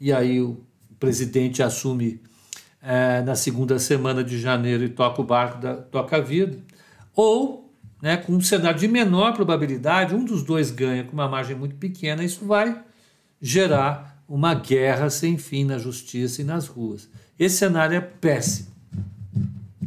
e 0.01 0.13
aí 0.13 0.41
o 0.41 0.61
presidente 0.99 1.63
assume 1.63 2.21
é, 2.85 3.23
na 3.23 3.35
segunda 3.35 3.79
semana 3.79 4.23
de 4.23 4.39
janeiro 4.39 4.85
e 4.85 4.89
toca 4.91 5.21
o 5.23 5.25
barco, 5.25 5.59
da, 5.59 5.75
toca 5.75 6.19
a 6.19 6.21
vida, 6.21 6.59
ou 7.17 7.73
né, 8.03 8.19
com 8.19 8.35
um 8.35 8.41
cenário 8.41 8.79
de 8.79 8.87
menor 8.87 9.33
probabilidade, 9.33 10.15
um 10.15 10.25
dos 10.25 10.43
dois 10.43 10.71
ganha 10.71 11.05
com 11.05 11.13
uma 11.15 11.27
margem 11.27 11.57
muito 11.57 11.77
pequena, 11.77 12.23
isso 12.23 12.45
vai 12.45 12.79
gerar 13.41 14.23
uma 14.29 14.55
guerra 14.55 15.09
sem 15.09 15.39
fim 15.39 15.65
na 15.65 15.79
justiça 15.79 16.43
e 16.43 16.45
nas 16.45 16.67
ruas. 16.67 17.09
Esse 17.39 17.57
cenário 17.57 17.97
é 17.97 18.01
péssimo. 18.01 18.69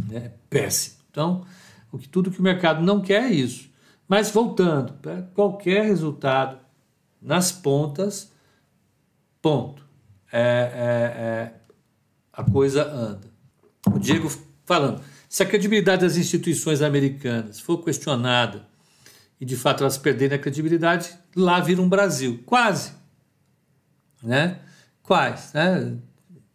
Né, 0.10 0.18
é 0.18 0.32
péssimo. 0.50 0.98
Então, 1.12 1.46
o 1.92 2.00
que, 2.00 2.10
tudo 2.10 2.32
que 2.32 2.40
o 2.40 2.44
mercado 2.44 2.82
não 2.82 3.02
quer 3.02 3.24
é 3.24 3.34
isso. 3.34 3.70
Mas 4.08 4.32
voltando, 4.32 4.94
qualquer 5.34 5.86
resultado 5.86 6.58
nas 7.22 7.52
pontas, 7.52 8.32
ponto. 9.42 9.86
É, 10.32 10.40
é, 10.40 11.22
é, 11.22 11.54
a 12.38 12.44
coisa 12.44 12.88
anda. 12.88 13.28
O 13.92 13.98
Diego 13.98 14.32
falando. 14.64 15.02
Se 15.28 15.42
a 15.42 15.46
credibilidade 15.46 16.02
das 16.02 16.18
instituições 16.18 16.84
americanas 16.84 17.60
for 17.60 17.80
questionada 17.80 18.68
e 19.42 19.46
de 19.46 19.56
fato 19.56 19.84
elas 19.84 19.98
perderem 19.98 20.38
a 20.38 20.42
credibilidade, 20.42 21.10
lá 21.36 21.60
vira 21.60 21.82
um 21.82 21.90
Brasil. 21.90 22.44
Quase. 22.46 22.92
Né? 24.22 24.60
Quais? 25.02 25.52
Né? 25.54 25.98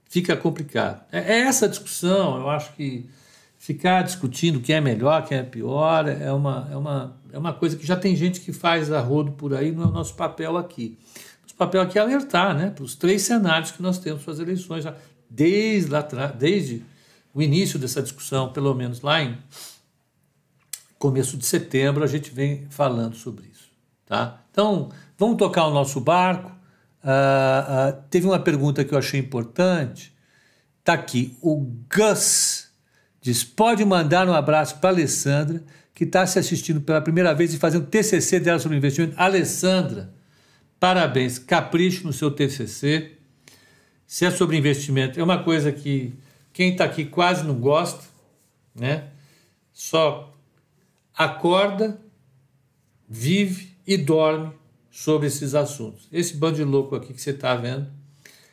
Fica 0.08 0.36
complicado. 0.36 1.04
É, 1.10 1.18
é 1.18 1.38
essa 1.40 1.68
discussão, 1.68 2.38
eu 2.38 2.48
acho 2.48 2.72
que 2.74 3.08
ficar 3.58 4.02
discutindo 4.02 4.60
quem 4.60 4.76
é 4.76 4.80
melhor, 4.80 5.24
quem 5.24 5.38
é 5.38 5.42
pior, 5.42 6.08
é 6.08 6.32
uma, 6.32 6.68
é 6.70 6.76
uma, 6.76 7.16
é 7.32 7.38
uma 7.38 7.52
coisa 7.52 7.76
que 7.76 7.86
já 7.86 7.96
tem 7.96 8.14
gente 8.14 8.40
que 8.40 8.52
faz 8.52 8.92
a 8.92 9.00
rodo 9.00 9.32
por 9.32 9.54
aí, 9.54 9.72
não 9.72 9.84
é 9.84 9.86
o 9.86 9.90
nosso 9.90 10.14
papel 10.14 10.56
aqui. 10.56 10.98
Nosso 11.42 11.54
papel 11.56 11.82
aqui 11.82 11.98
é 11.98 12.02
alertar 12.02 12.56
né, 12.56 12.70
para 12.70 12.84
os 12.84 12.94
três 12.94 13.22
cenários 13.22 13.70
que 13.70 13.82
nós 13.82 13.98
temos 13.98 14.22
para 14.22 14.32
as 14.32 14.38
eleições, 14.38 14.84
desde, 15.34 15.90
lá, 15.90 16.02
desde 16.38 16.84
o 17.32 17.40
início 17.42 17.78
dessa 17.78 18.02
discussão, 18.02 18.52
pelo 18.52 18.74
menos 18.74 19.00
lá 19.00 19.22
em 19.22 19.38
começo 20.98 21.36
de 21.36 21.44
setembro, 21.44 22.04
a 22.04 22.06
gente 22.06 22.30
vem 22.30 22.66
falando 22.70 23.16
sobre 23.16 23.46
isso. 23.48 23.70
Tá? 24.06 24.42
Então, 24.50 24.90
vamos 25.18 25.36
tocar 25.36 25.66
o 25.66 25.72
nosso 25.72 26.00
barco. 26.00 26.50
Uh, 27.02 27.90
uh, 27.90 28.02
teve 28.10 28.26
uma 28.26 28.38
pergunta 28.38 28.84
que 28.84 28.94
eu 28.94 28.98
achei 28.98 29.18
importante. 29.18 30.12
Está 30.80 30.92
aqui, 30.92 31.36
o 31.40 31.56
Gus 31.92 32.72
Diz: 33.22 33.44
pode 33.44 33.84
mandar 33.84 34.28
um 34.28 34.34
abraço 34.34 34.78
para 34.78 34.90
Alessandra, 34.90 35.62
que 35.94 36.02
está 36.02 36.26
se 36.26 36.40
assistindo 36.40 36.80
pela 36.80 37.00
primeira 37.00 37.32
vez 37.32 37.54
e 37.54 37.58
fazendo 37.58 37.86
TCC 37.86 38.40
dela 38.40 38.58
sobre 38.58 38.76
investimento. 38.76 39.14
Alessandra, 39.16 40.12
parabéns, 40.80 41.38
capricho 41.38 42.04
no 42.04 42.12
seu 42.12 42.32
TCC. 42.32 43.12
Se 44.12 44.26
é 44.26 44.30
sobre 44.30 44.58
investimento, 44.58 45.18
é 45.18 45.22
uma 45.22 45.42
coisa 45.42 45.72
que 45.72 46.12
quem 46.52 46.72
está 46.72 46.84
aqui 46.84 47.06
quase 47.06 47.46
não 47.46 47.54
gosta, 47.54 48.04
né? 48.74 49.08
Só 49.72 50.36
acorda, 51.14 51.98
vive 53.08 53.74
e 53.86 53.96
dorme 53.96 54.52
sobre 54.90 55.28
esses 55.28 55.54
assuntos. 55.54 56.08
Esse 56.12 56.36
bando 56.36 56.56
de 56.56 56.62
louco 56.62 56.94
aqui 56.94 57.14
que 57.14 57.22
você 57.22 57.30
está 57.30 57.56
vendo, 57.56 57.90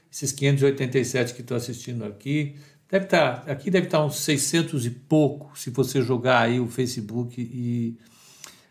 esses 0.09 0.31
587 0.31 1.33
que 1.33 1.41
estão 1.41 1.57
assistindo 1.57 2.05
aqui, 2.05 2.55
Deve 2.89 3.03
estar, 3.03 3.41
tá, 3.41 3.51
aqui 3.51 3.69
deve 3.69 3.87
estar 3.87 3.97
tá 3.97 4.05
uns 4.05 4.15
600 4.15 4.85
e 4.85 4.89
pouco, 4.91 5.59
se 5.59 5.69
você 5.71 6.01
jogar 6.01 6.39
aí 6.39 6.61
o 6.61 6.69
Facebook 6.69 7.39
e, 7.39 7.97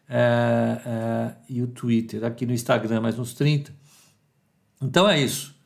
é, 0.08 0.80
é, 0.86 1.34
e 1.50 1.62
o 1.62 1.66
Twitter. 1.66 2.24
Aqui 2.24 2.46
no 2.46 2.54
Instagram, 2.54 3.02
mais 3.02 3.18
uns 3.18 3.34
30. 3.34 3.70
Então 4.80 5.06
é 5.06 5.20
isso. 5.20 5.57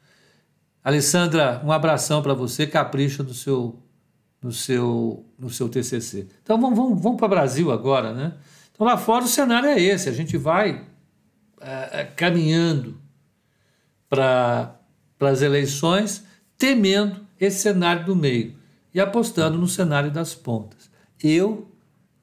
Alessandra, 0.82 1.62
um 1.64 1.70
abração 1.70 2.22
para 2.22 2.34
você, 2.34 2.66
capricha 2.66 3.22
no 3.22 3.32
seu, 3.32 3.78
no 4.42 4.50
seu, 4.50 5.24
no 5.38 5.48
seu 5.48 5.68
TCC. 5.68 6.26
Então 6.42 6.60
vamos, 6.60 6.76
vamos, 6.76 7.00
vamos 7.00 7.18
para 7.18 7.26
o 7.26 7.30
Brasil 7.30 7.70
agora, 7.70 8.12
né? 8.12 8.34
Então 8.72 8.86
lá 8.86 8.96
fora 8.96 9.24
o 9.24 9.28
cenário 9.28 9.68
é 9.68 9.80
esse, 9.80 10.08
a 10.08 10.12
gente 10.12 10.36
vai 10.36 10.84
é, 11.60 12.00
é 12.00 12.04
caminhando 12.04 13.00
para 14.08 14.76
as 15.20 15.40
eleições 15.40 16.24
temendo 16.58 17.20
esse 17.40 17.60
cenário 17.60 18.04
do 18.04 18.16
meio 18.16 18.56
e 18.92 19.00
apostando 19.00 19.56
no 19.56 19.68
cenário 19.68 20.10
das 20.10 20.34
pontas. 20.34 20.90
Eu 21.22 21.70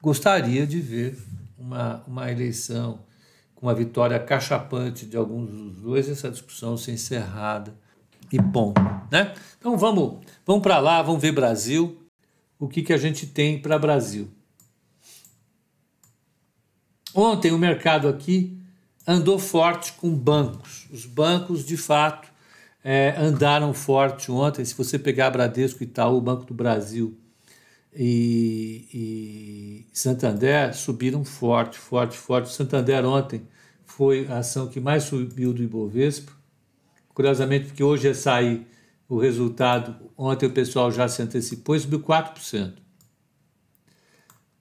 gostaria 0.02 0.66
de 0.66 0.80
ver 0.80 1.18
uma, 1.58 2.02
uma 2.06 2.30
eleição 2.30 3.00
com 3.54 3.66
uma 3.66 3.74
vitória 3.74 4.18
cachapante 4.18 5.06
de 5.06 5.16
alguns 5.16 5.50
dos 5.50 5.76
dois, 5.76 6.08
essa 6.08 6.30
discussão 6.30 6.76
ser 6.76 6.92
encerrada 6.92 7.74
e 8.32 8.40
ponto. 8.40 8.80
Né? 9.10 9.34
Então 9.58 9.76
vamos, 9.76 10.24
vamos 10.46 10.62
para 10.62 10.78
lá, 10.78 11.02
vamos 11.02 11.20
ver 11.20 11.32
Brasil, 11.32 11.98
o 12.58 12.68
que, 12.68 12.82
que 12.82 12.92
a 12.92 12.98
gente 12.98 13.26
tem 13.26 13.58
para 13.60 13.78
Brasil. 13.78 14.28
Ontem 17.14 17.50
o 17.50 17.58
mercado 17.58 18.08
aqui 18.08 18.56
andou 19.06 19.38
forte 19.38 19.92
com 19.94 20.14
bancos. 20.14 20.86
Os 20.92 21.04
bancos, 21.04 21.64
de 21.64 21.76
fato, 21.76 22.28
é, 22.84 23.14
andaram 23.18 23.74
forte 23.74 24.30
ontem. 24.30 24.64
Se 24.64 24.74
você 24.74 24.98
pegar 24.98 25.30
Bradesco, 25.30 25.82
Itaú, 25.82 26.20
Banco 26.20 26.44
do 26.44 26.54
Brasil 26.54 27.18
e, 27.92 28.86
e 28.94 29.86
Santander, 29.92 30.74
subiram 30.74 31.24
forte, 31.24 31.78
forte, 31.78 32.16
forte. 32.16 32.52
Santander 32.52 33.04
ontem 33.04 33.42
foi 33.84 34.26
a 34.28 34.38
ação 34.38 34.68
que 34.68 34.80
mais 34.80 35.04
subiu 35.04 35.52
do 35.52 35.62
Ibovespa. 35.62 36.39
Curiosamente, 37.20 37.66
porque 37.66 37.84
hoje 37.84 38.08
ia 38.08 38.14
sair 38.14 38.66
o 39.06 39.18
resultado, 39.18 40.10
ontem 40.16 40.46
o 40.46 40.52
pessoal 40.52 40.90
já 40.90 41.06
se 41.06 41.20
antecipou 41.20 41.76
e 41.76 41.80
subiu 41.80 42.00
4%. 42.00 42.72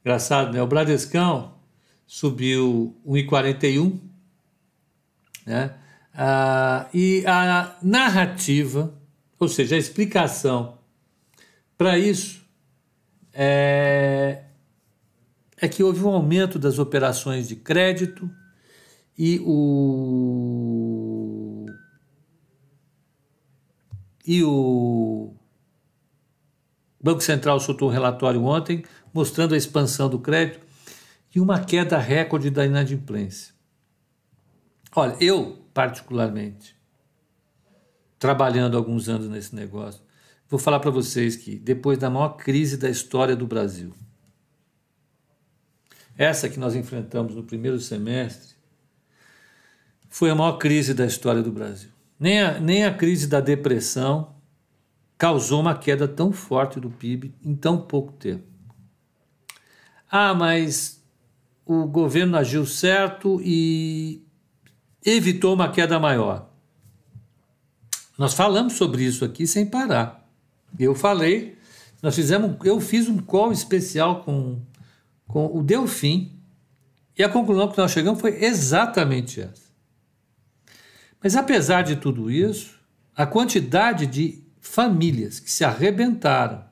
Engraçado, 0.02 0.52
né? 0.52 0.62
O 0.62 0.68
Bradescão 0.68 1.54
subiu 2.06 3.00
1,41, 3.08 3.98
né? 5.46 5.74
Ah, 6.14 6.90
e 6.94 7.24
a 7.26 7.78
narrativa, 7.82 8.94
ou 9.40 9.48
seja, 9.48 9.78
a 9.78 9.80
explicação 9.80 10.80
para 11.78 11.98
isso 11.98 12.46
é, 13.32 14.44
é 15.56 15.68
que 15.70 15.82
houve 15.82 16.04
um 16.04 16.10
aumento 16.10 16.60
das 16.60 16.78
operações 16.78 17.48
de 17.48 17.56
crédito 17.56 18.30
e 19.18 19.40
o 19.46 21.09
e 24.32 24.44
o 24.44 25.34
Banco 27.02 27.20
Central 27.20 27.60
soltou 27.60 27.90
um 27.90 27.92
relatório 27.92 28.44
ontem 28.44 28.86
mostrando 29.12 29.56
a 29.56 29.58
expansão 29.58 30.08
do 30.08 30.20
crédito 30.20 30.68
e 31.34 31.40
uma 31.40 31.62
queda 31.62 31.98
recorde 31.98 32.52
da 32.52 32.64
inadimplência. 32.64 33.56
Olha, 34.96 35.18
eu 35.20 35.66
particularmente, 35.74 36.76
trabalhando 38.20 38.78
alguns 38.78 39.10
anos 39.10 39.28
nesse 39.28 39.56
negócio, 39.56 40.04
vou 40.48 40.60
falar 40.60 40.80
para 40.80 40.92
vocês 40.92 41.36
que 41.36 41.58
depois 41.58 41.98
da 41.98 42.08
maior 42.08 42.38
crise 42.38 42.78
da 42.78 42.88
história 42.88 43.36
do 43.36 43.48
Brasil, 43.48 43.96
essa 46.16 46.48
que 46.48 46.60
nós 46.60 46.76
enfrentamos 46.76 47.34
no 47.34 47.44
primeiro 47.44 47.80
semestre, 47.80 48.56
foi 50.08 50.30
a 50.30 50.36
maior 50.36 50.60
crise 50.60 50.94
da 50.94 51.08
história 51.08 51.42
do 51.42 51.52
Brasil. 51.52 51.90
Nem 52.20 52.42
a, 52.42 52.60
nem 52.60 52.84
a 52.84 52.94
crise 52.94 53.28
da 53.28 53.40
depressão 53.40 54.36
causou 55.18 55.62
uma 55.62 55.78
queda 55.78 56.08
tão 56.08 56.32
forte 56.32 56.80
do 56.80 56.90
PIB 56.90 57.34
em 57.44 57.56
tão 57.56 57.80
pouco 57.80 58.12
tempo. 58.14 58.44
Ah, 60.10 60.34
mas 60.34 61.04
o 61.66 61.86
governo 61.86 62.36
agiu 62.38 62.66
certo 62.66 63.40
e 63.44 64.24
evitou 65.06 65.54
uma 65.54 65.70
queda 65.70 66.00
maior. 66.00 66.50
Nós 68.18 68.34
falamos 68.34 68.74
sobre 68.74 69.04
isso 69.04 69.24
aqui 69.24 69.48
sem 69.48 69.66
parar. 69.66 70.28
Eu 70.78 70.94
falei, 70.96 71.58
nós 72.02 72.16
fizemos, 72.16 72.58
eu 72.66 72.82
fiz 72.82 73.08
um 73.08 73.18
call 73.18 73.52
especial 73.52 74.24
com, 74.24 74.60
com 75.28 75.46
o 75.58 75.64
Delfim 75.64 76.38
e 77.18 77.24
a 77.24 77.30
conclusão 77.30 77.70
que 77.70 77.78
nós 77.78 77.92
chegamos 77.92 78.20
foi 78.20 78.44
exatamente 78.44 79.42
essa. 79.42 79.69
Mas 81.22 81.36
apesar 81.36 81.82
de 81.82 81.96
tudo 81.96 82.32
isso, 82.32 82.80
a 83.16 83.26
quantidade 83.26 84.06
de 84.06 84.42
famílias 84.60 85.40
que 85.40 85.52
se 85.52 85.64
arrebentaram 85.64 86.64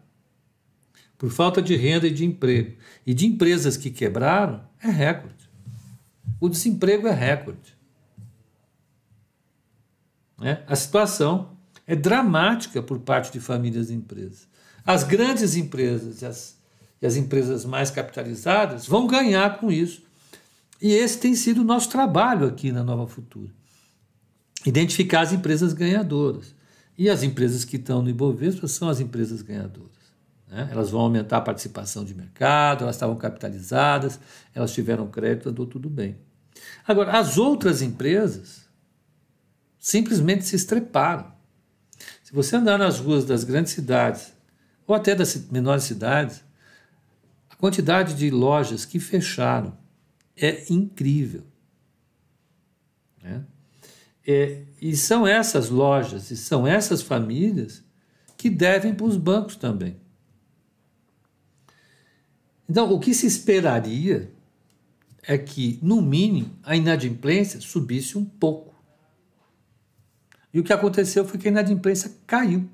por 1.17 1.31
falta 1.31 1.61
de 1.61 1.75
renda 1.75 2.07
e 2.07 2.11
de 2.11 2.23
emprego 2.23 2.77
e 3.05 3.13
de 3.13 3.25
empresas 3.25 3.75
que 3.75 3.89
quebraram 3.89 4.61
é 4.81 4.89
recorde. 4.89 5.49
O 6.39 6.47
desemprego 6.47 7.07
é 7.07 7.13
recorde. 7.13 7.75
Né? 10.37 10.63
A 10.67 10.75
situação 10.75 11.57
é 11.85 11.95
dramática 11.95 12.81
por 12.81 12.99
parte 12.99 13.31
de 13.31 13.39
famílias 13.39 13.89
e 13.89 13.93
empresas. 13.93 14.47
As 14.85 15.03
grandes 15.03 15.55
empresas 15.55 16.21
e 16.21 16.25
as, 16.25 16.57
e 17.01 17.07
as 17.07 17.15
empresas 17.15 17.65
mais 17.65 17.89
capitalizadas 17.89 18.85
vão 18.85 19.07
ganhar 19.07 19.59
com 19.59 19.71
isso. 19.71 20.03
E 20.81 20.93
esse 20.93 21.17
tem 21.17 21.33
sido 21.33 21.61
o 21.61 21.65
nosso 21.65 21.89
trabalho 21.89 22.45
aqui 22.45 22.71
na 22.71 22.83
Nova 22.83 23.07
Futura. 23.07 23.51
Identificar 24.65 25.21
as 25.21 25.33
empresas 25.33 25.73
ganhadoras. 25.73 26.55
E 26.97 27.09
as 27.09 27.23
empresas 27.23 27.63
que 27.63 27.75
estão 27.77 28.01
no 28.01 28.09
Ibovespa 28.09 28.67
são 28.67 28.89
as 28.89 28.99
empresas 28.99 29.41
ganhadoras. 29.41 29.91
Né? 30.47 30.67
Elas 30.71 30.89
vão 30.89 31.01
aumentar 31.01 31.37
a 31.37 31.41
participação 31.41 32.03
de 32.03 32.15
mercado, 32.15 32.83
elas 32.83 32.95
estavam 32.95 33.15
capitalizadas, 33.15 34.19
elas 34.55 34.73
tiveram 34.73 35.07
crédito, 35.07 35.49
andou 35.49 35.65
tudo 35.65 35.89
bem. 35.89 36.17
Agora, 36.87 37.19
as 37.19 37.37
outras 37.37 37.81
empresas 37.81 38.67
simplesmente 39.77 40.45
se 40.45 40.55
estreparam. 40.55 41.31
Se 42.23 42.33
você 42.33 42.55
andar 42.55 42.77
nas 42.77 42.99
ruas 42.99 43.25
das 43.25 43.43
grandes 43.43 43.73
cidades, 43.73 44.33
ou 44.85 44.95
até 44.95 45.13
das 45.13 45.49
menores 45.49 45.83
cidades, 45.83 46.43
a 47.49 47.55
quantidade 47.55 48.15
de 48.15 48.29
lojas 48.29 48.85
que 48.85 48.99
fecharam 48.99 49.77
é 50.35 50.65
incrível. 50.69 51.43
Né? 53.21 53.43
É, 54.29 54.63
e 54.81 54.93
são 54.97 55.25
essas 55.25 55.69
lojas 55.69 56.29
e 56.31 56.35
são 56.35 56.67
essas 56.67 57.01
famílias 57.01 57.81
que 58.35 58.49
devem 58.49 58.93
para 58.93 59.05
os 59.05 59.15
bancos 59.15 59.55
também. 59.55 59.95
Então, 62.69 62.91
o 62.91 62.99
que 62.99 63.13
se 63.13 63.25
esperaria 63.25 64.29
é 65.23 65.37
que, 65.37 65.79
no 65.81 66.01
mínimo, 66.01 66.53
a 66.61 66.75
inadimplência 66.75 67.61
subisse 67.61 68.17
um 68.17 68.25
pouco. 68.25 68.75
E 70.53 70.59
o 70.59 70.63
que 70.63 70.73
aconteceu 70.73 71.25
foi 71.25 71.39
que 71.39 71.47
a 71.47 71.51
inadimplência 71.51 72.11
caiu. 72.25 72.69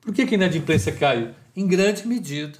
Por 0.00 0.14
que, 0.14 0.24
que 0.24 0.34
a 0.34 0.38
inadimplência 0.38 0.92
caiu? 0.92 1.34
Em 1.56 1.66
grande 1.66 2.06
medida, 2.06 2.58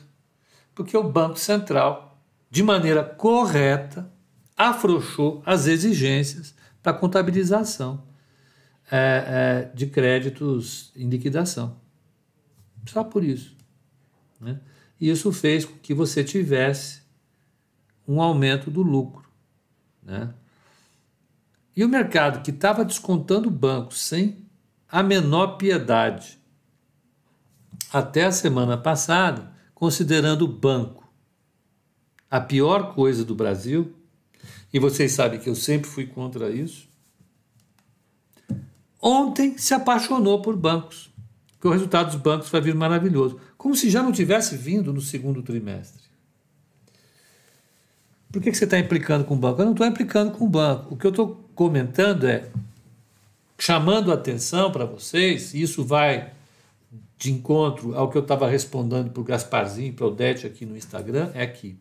porque 0.75 0.97
o 0.97 1.09
Banco 1.09 1.39
Central, 1.39 2.21
de 2.51 2.63
maneira 2.63 3.05
correta, 3.05 4.11
afrouxou 4.59 5.41
as 5.47 5.69
exigências 5.69 6.53
para 6.83 6.93
contabilização 6.93 8.03
é, 8.91 9.69
é, 9.71 9.77
de 9.77 9.87
créditos 9.87 10.91
em 10.97 11.09
liquidação. 11.09 11.77
Só 12.87 13.05
por 13.05 13.23
isso. 13.23 13.57
Né? 14.41 14.59
E 15.01 15.09
isso 15.09 15.31
fez 15.33 15.65
com 15.65 15.79
que 15.79 15.95
você 15.95 16.25
tivesse 16.25 17.03
um 18.07 18.21
aumento 18.21 18.71
do 18.71 18.83
lucro. 18.83 19.29
Né? 20.03 20.35
E 21.77 21.85
o 21.85 21.89
mercado 21.89 22.43
que 22.43 22.51
estava 22.51 22.85
descontando 22.85 23.49
o 23.49 23.53
banco 23.53 23.95
sem 23.95 24.45
a 24.91 25.03
menor 25.03 25.59
piedade 25.59 26.39
até 27.93 28.25
a 28.25 28.33
semana 28.33 28.77
passada, 28.77 29.53
considerando 29.75 30.43
o 30.43 30.49
banco 30.49 31.07
a 32.31 32.41
pior 32.41 32.95
coisa 32.95 33.25
do 33.25 33.35
Brasil, 33.35 33.95
e 34.73 34.79
vocês 34.79 35.13
sabem 35.13 35.39
que 35.39 35.49
eu 35.49 35.55
sempre 35.55 35.89
fui 35.89 36.07
contra 36.07 36.51
isso, 36.51 36.89
ontem 39.01 39.57
se 39.57 39.75
apaixonou 39.75 40.43
por 40.43 40.57
bancos, 40.57 41.11
porque 41.53 41.69
o 41.69 41.71
resultado 41.71 42.13
dos 42.13 42.21
bancos 42.21 42.49
vai 42.49 42.61
vir 42.61 42.75
maravilhoso, 42.75 43.41
como 43.57 43.75
se 43.75 43.91
já 43.91 44.03
não 44.03 44.13
tivesse 44.13 44.57
vindo 44.57 44.93
no 44.93 45.01
segundo 45.01 45.43
trimestre. 45.43 46.09
Por 48.31 48.43
que, 48.43 48.51
que 48.51 48.57
você 48.57 48.65
está 48.65 48.79
implicando 48.79 49.25
com 49.25 49.35
o 49.35 49.39
banco? 49.39 49.61
Eu 49.61 49.65
não 49.65 49.73
estou 49.73 49.87
implicando 49.87 50.33
com 50.33 50.45
o 50.45 50.49
banco. 50.49 50.95
O 50.95 50.97
que 50.99 51.07
eu 51.07 51.11
estou 51.11 51.49
comentando 51.55 52.29
é 52.29 52.51
chamando 53.59 54.13
a 54.13 54.15
atenção 54.15 54.71
para 54.71 54.85
vocês, 54.85 55.55
e 55.55 55.63
isso 55.63 55.85
vai 55.85 56.33
de 57.17 57.33
encontro 57.33 57.97
ao 57.97 58.09
que 58.09 58.17
eu 58.17 58.23
estava 58.23 58.49
respondendo 58.49 59.11
para 59.11 59.21
o 59.21 59.25
Gasparzinho, 59.25 59.93
para 59.93 60.05
o 60.05 60.09
Odete 60.09 60.47
aqui 60.47 60.65
no 60.65 60.77
Instagram, 60.77 61.31
é 61.35 61.47
que 61.47 61.77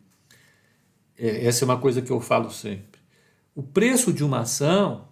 essa 1.18 1.64
é 1.64 1.66
uma 1.66 1.78
coisa 1.78 2.00
que 2.00 2.10
eu 2.10 2.20
falo 2.20 2.50
sempre. 2.50 3.00
O 3.54 3.62
preço 3.62 4.12
de 4.12 4.22
uma 4.22 4.40
ação 4.40 5.08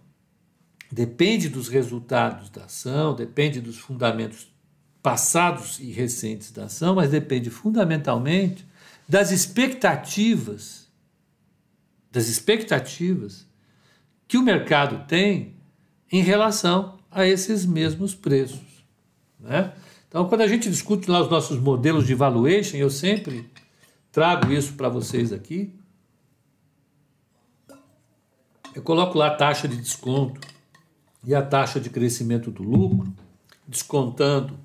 depende 0.91 1.49
dos 1.49 1.67
resultados 1.67 2.49
da 2.49 2.65
ação, 2.65 3.13
depende 3.13 3.59
dos 3.59 3.77
fundamentos 3.77 4.47
passados 5.03 5.79
e 5.79 5.91
recentes 5.91 6.51
da 6.51 6.65
ação, 6.65 6.95
mas 6.95 7.11
depende 7.11 7.49
fundamentalmente 7.49 8.65
das 9.07 9.31
expectativas, 9.31 10.87
das 12.11 12.27
expectativas 12.27 13.45
que 14.27 14.37
o 14.37 14.41
mercado 14.41 15.05
tem 15.07 15.55
em 16.11 16.21
relação 16.21 16.97
a 17.09 17.25
esses 17.25 17.65
mesmos 17.65 18.13
preços. 18.13 18.85
Né? 19.39 19.73
Então, 20.07 20.27
quando 20.27 20.41
a 20.41 20.47
gente 20.47 20.69
discute 20.69 21.09
lá 21.09 21.21
os 21.21 21.29
nossos 21.29 21.59
modelos 21.59 22.05
de 22.05 22.15
valuation, 22.15 22.77
eu 22.77 22.89
sempre 22.89 23.49
trago 24.11 24.51
isso 24.51 24.73
para 24.73 24.89
vocês 24.89 25.31
aqui. 25.31 25.76
Eu 28.77 28.83
coloco 28.83 29.17
lá 29.17 29.29
a 29.29 29.35
taxa 29.35 29.67
de 29.67 29.75
desconto 29.75 30.39
e 31.23 31.33
a 31.33 31.41
taxa 31.41 31.79
de 31.79 31.89
crescimento 31.89 32.51
do 32.51 32.61
lucro, 32.61 33.11
descontando 33.67 34.59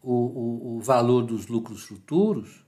o, 0.00 0.12
o, 0.12 0.76
o 0.76 0.80
valor 0.80 1.22
dos 1.22 1.48
lucros 1.48 1.82
futuros. 1.82 2.64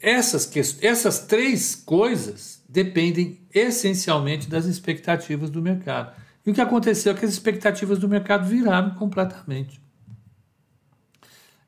Essas, 0.00 0.50
essas 0.80 1.18
três 1.26 1.76
coisas 1.76 2.62
dependem 2.66 3.38
essencialmente 3.52 4.48
das 4.48 4.64
expectativas 4.64 5.50
do 5.50 5.60
mercado. 5.60 6.16
E 6.46 6.50
o 6.50 6.54
que 6.54 6.60
aconteceu 6.62 7.12
é 7.12 7.14
que 7.14 7.26
as 7.26 7.32
expectativas 7.32 7.98
do 7.98 8.08
mercado 8.08 8.48
viraram 8.48 8.94
completamente. 8.94 9.78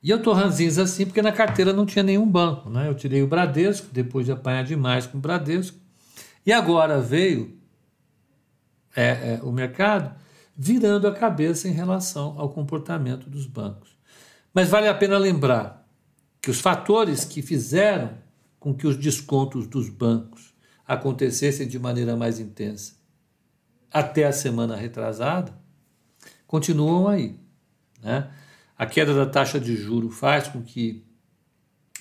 E 0.03 0.09
eu 0.09 0.17
estou 0.17 0.33
ranzinza 0.33 0.85
assim 0.85 1.05
porque 1.05 1.21
na 1.21 1.31
carteira 1.31 1.75
não 1.75 1.85
tinha 1.85 2.03
nenhum 2.03 2.27
banco. 2.27 2.71
Né? 2.71 2.89
Eu 2.89 2.95
tirei 2.95 3.23
o 3.23 3.27
Bradesco, 3.27 3.89
depois 3.93 4.25
de 4.25 4.33
apanhar 4.33 4.65
demais 4.65 5.07
com 5.07 5.19
o 5.19 5.21
Bradesco. 5.21 5.79
E 6.45 6.53
agora 6.53 7.01
veio 7.01 7.59
é, 8.97 9.35
é, 9.35 9.41
o 9.43 9.53
mercado 9.53 10.15
virando 10.57 11.07
a 11.07 11.15
cabeça 11.15 11.69
em 11.69 11.73
relação 11.73 12.39
ao 12.39 12.51
comportamento 12.51 13.31
dos 13.31 13.47
bancos. 13.47 13.97
Mas 14.53 14.69
vale 14.69 14.89
a 14.89 14.95
pena 14.95 15.17
lembrar 15.17 15.89
que 16.41 16.51
os 16.51 16.61
fatores 16.61 17.25
que 17.25 17.43
fizeram 17.43 18.19
com 18.59 18.75
que 18.75 18.87
os 18.87 18.97
descontos 18.97 19.67
dos 19.67 19.89
bancos 19.89 20.55
acontecessem 20.87 21.69
de 21.69 21.79
maneira 21.79 22.17
mais 22.17 22.41
intensa 22.41 23.01
até 23.91 24.25
a 24.25 24.33
semana 24.33 24.77
retrasada 24.77 25.53
continuam 26.47 27.09
aí. 27.09 27.39
Né? 28.03 28.31
A 28.77 28.87
queda 28.87 29.15
da 29.15 29.27
taxa 29.27 29.61
de 29.61 29.77
juro 29.77 30.11
faz 30.11 30.49
com 30.49 30.63
que 30.63 31.05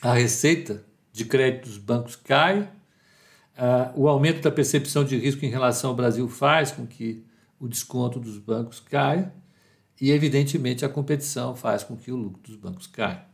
a 0.02 0.13
receita 0.13 0.84
de 1.12 1.25
crédito 1.25 1.65
dos 1.67 1.78
bancos 1.78 2.15
caia, 2.15 2.71
uh, 3.59 3.91
o 3.95 4.07
aumento 4.07 4.41
da 4.41 4.49
percepção 4.49 5.03
de 5.03 5.17
risco 5.17 5.45
em 5.45 5.49
relação 5.49 5.89
ao 5.89 5.95
Brasil 5.95 6.27
faz 6.29 6.71
com 6.71 6.87
que 6.87 7.23
o 7.59 7.67
desconto 7.67 8.19
dos 8.19 8.37
bancos 8.37 8.79
caia 8.79 9.33
e, 9.99 10.11
evidentemente, 10.11 10.85
a 10.85 10.89
competição 10.89 11.55
faz 11.55 11.83
com 11.83 11.97
que 11.97 12.11
o 12.11 12.15
lucro 12.15 12.41
dos 12.41 12.55
bancos 12.55 12.87
caia. 12.87 13.25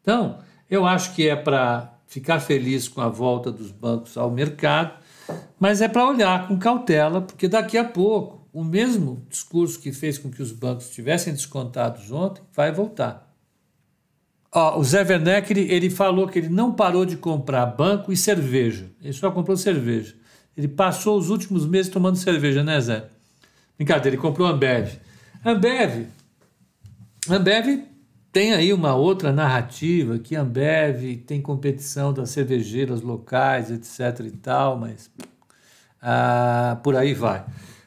Então, 0.00 0.38
eu 0.70 0.86
acho 0.86 1.14
que 1.14 1.28
é 1.28 1.34
para 1.34 1.98
ficar 2.06 2.40
feliz 2.40 2.86
com 2.86 3.00
a 3.00 3.08
volta 3.08 3.50
dos 3.50 3.72
bancos 3.72 4.16
ao 4.16 4.30
mercado, 4.30 5.02
mas 5.58 5.80
é 5.80 5.88
para 5.88 6.06
olhar 6.06 6.46
com 6.46 6.58
cautela, 6.58 7.20
porque 7.20 7.48
daqui 7.48 7.76
a 7.76 7.84
pouco 7.84 8.46
o 8.52 8.62
mesmo 8.62 9.24
discurso 9.28 9.80
que 9.80 9.92
fez 9.92 10.18
com 10.18 10.30
que 10.30 10.42
os 10.42 10.52
bancos 10.52 10.90
tivessem 10.90 11.32
descontados 11.32 12.12
ontem 12.12 12.42
vai 12.52 12.70
voltar. 12.70 13.31
Ó, 14.54 14.78
o 14.78 14.84
Zé 14.84 15.02
Werneck 15.02 15.50
ele, 15.50 15.72
ele 15.72 15.88
falou 15.88 16.28
que 16.28 16.38
ele 16.38 16.50
não 16.50 16.72
parou 16.72 17.06
de 17.06 17.16
comprar 17.16 17.64
banco 17.64 18.12
e 18.12 18.16
cerveja. 18.16 18.90
Ele 19.00 19.12
só 19.14 19.30
comprou 19.30 19.56
cerveja. 19.56 20.14
Ele 20.54 20.68
passou 20.68 21.18
os 21.18 21.30
últimos 21.30 21.66
meses 21.66 21.90
tomando 21.90 22.16
cerveja, 22.16 22.62
né, 22.62 22.78
Zé? 22.78 23.08
Brincadeira, 23.78 24.14
ele 24.14 24.22
comprou 24.22 24.46
Ambev. 24.46 24.98
Ambev, 25.42 26.06
Ambev 27.28 27.84
tem 28.30 28.52
aí 28.52 28.72
uma 28.72 28.94
outra 28.94 29.32
narrativa 29.32 30.18
que 30.18 30.36
Ambev 30.36 31.16
tem 31.26 31.40
competição 31.40 32.12
das 32.12 32.30
cervejeiras 32.30 33.00
locais, 33.00 33.70
etc 33.70 34.26
e 34.26 34.30
tal, 34.30 34.78
mas 34.78 35.10
ah, 36.00 36.78
por 36.82 36.94
aí 36.94 37.14
vai. 37.14 37.44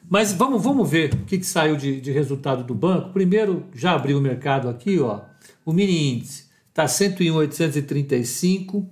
Mas 0.08 0.32
vamos, 0.32 0.62
vamos 0.62 0.88
ver 0.88 1.14
o 1.14 1.18
que, 1.18 1.38
que 1.38 1.46
saiu 1.46 1.76
de, 1.76 2.00
de, 2.00 2.10
resultado 2.10 2.64
do 2.64 2.74
banco. 2.74 3.10
Primeiro, 3.12 3.66
já 3.74 3.92
abriu 3.92 4.18
o 4.18 4.20
mercado 4.20 4.68
aqui, 4.68 5.00
ó. 5.00 5.20
O 5.64 5.72
mini 5.72 6.14
índice 6.14 6.45
está 6.76 6.86
101,835, 6.86 8.86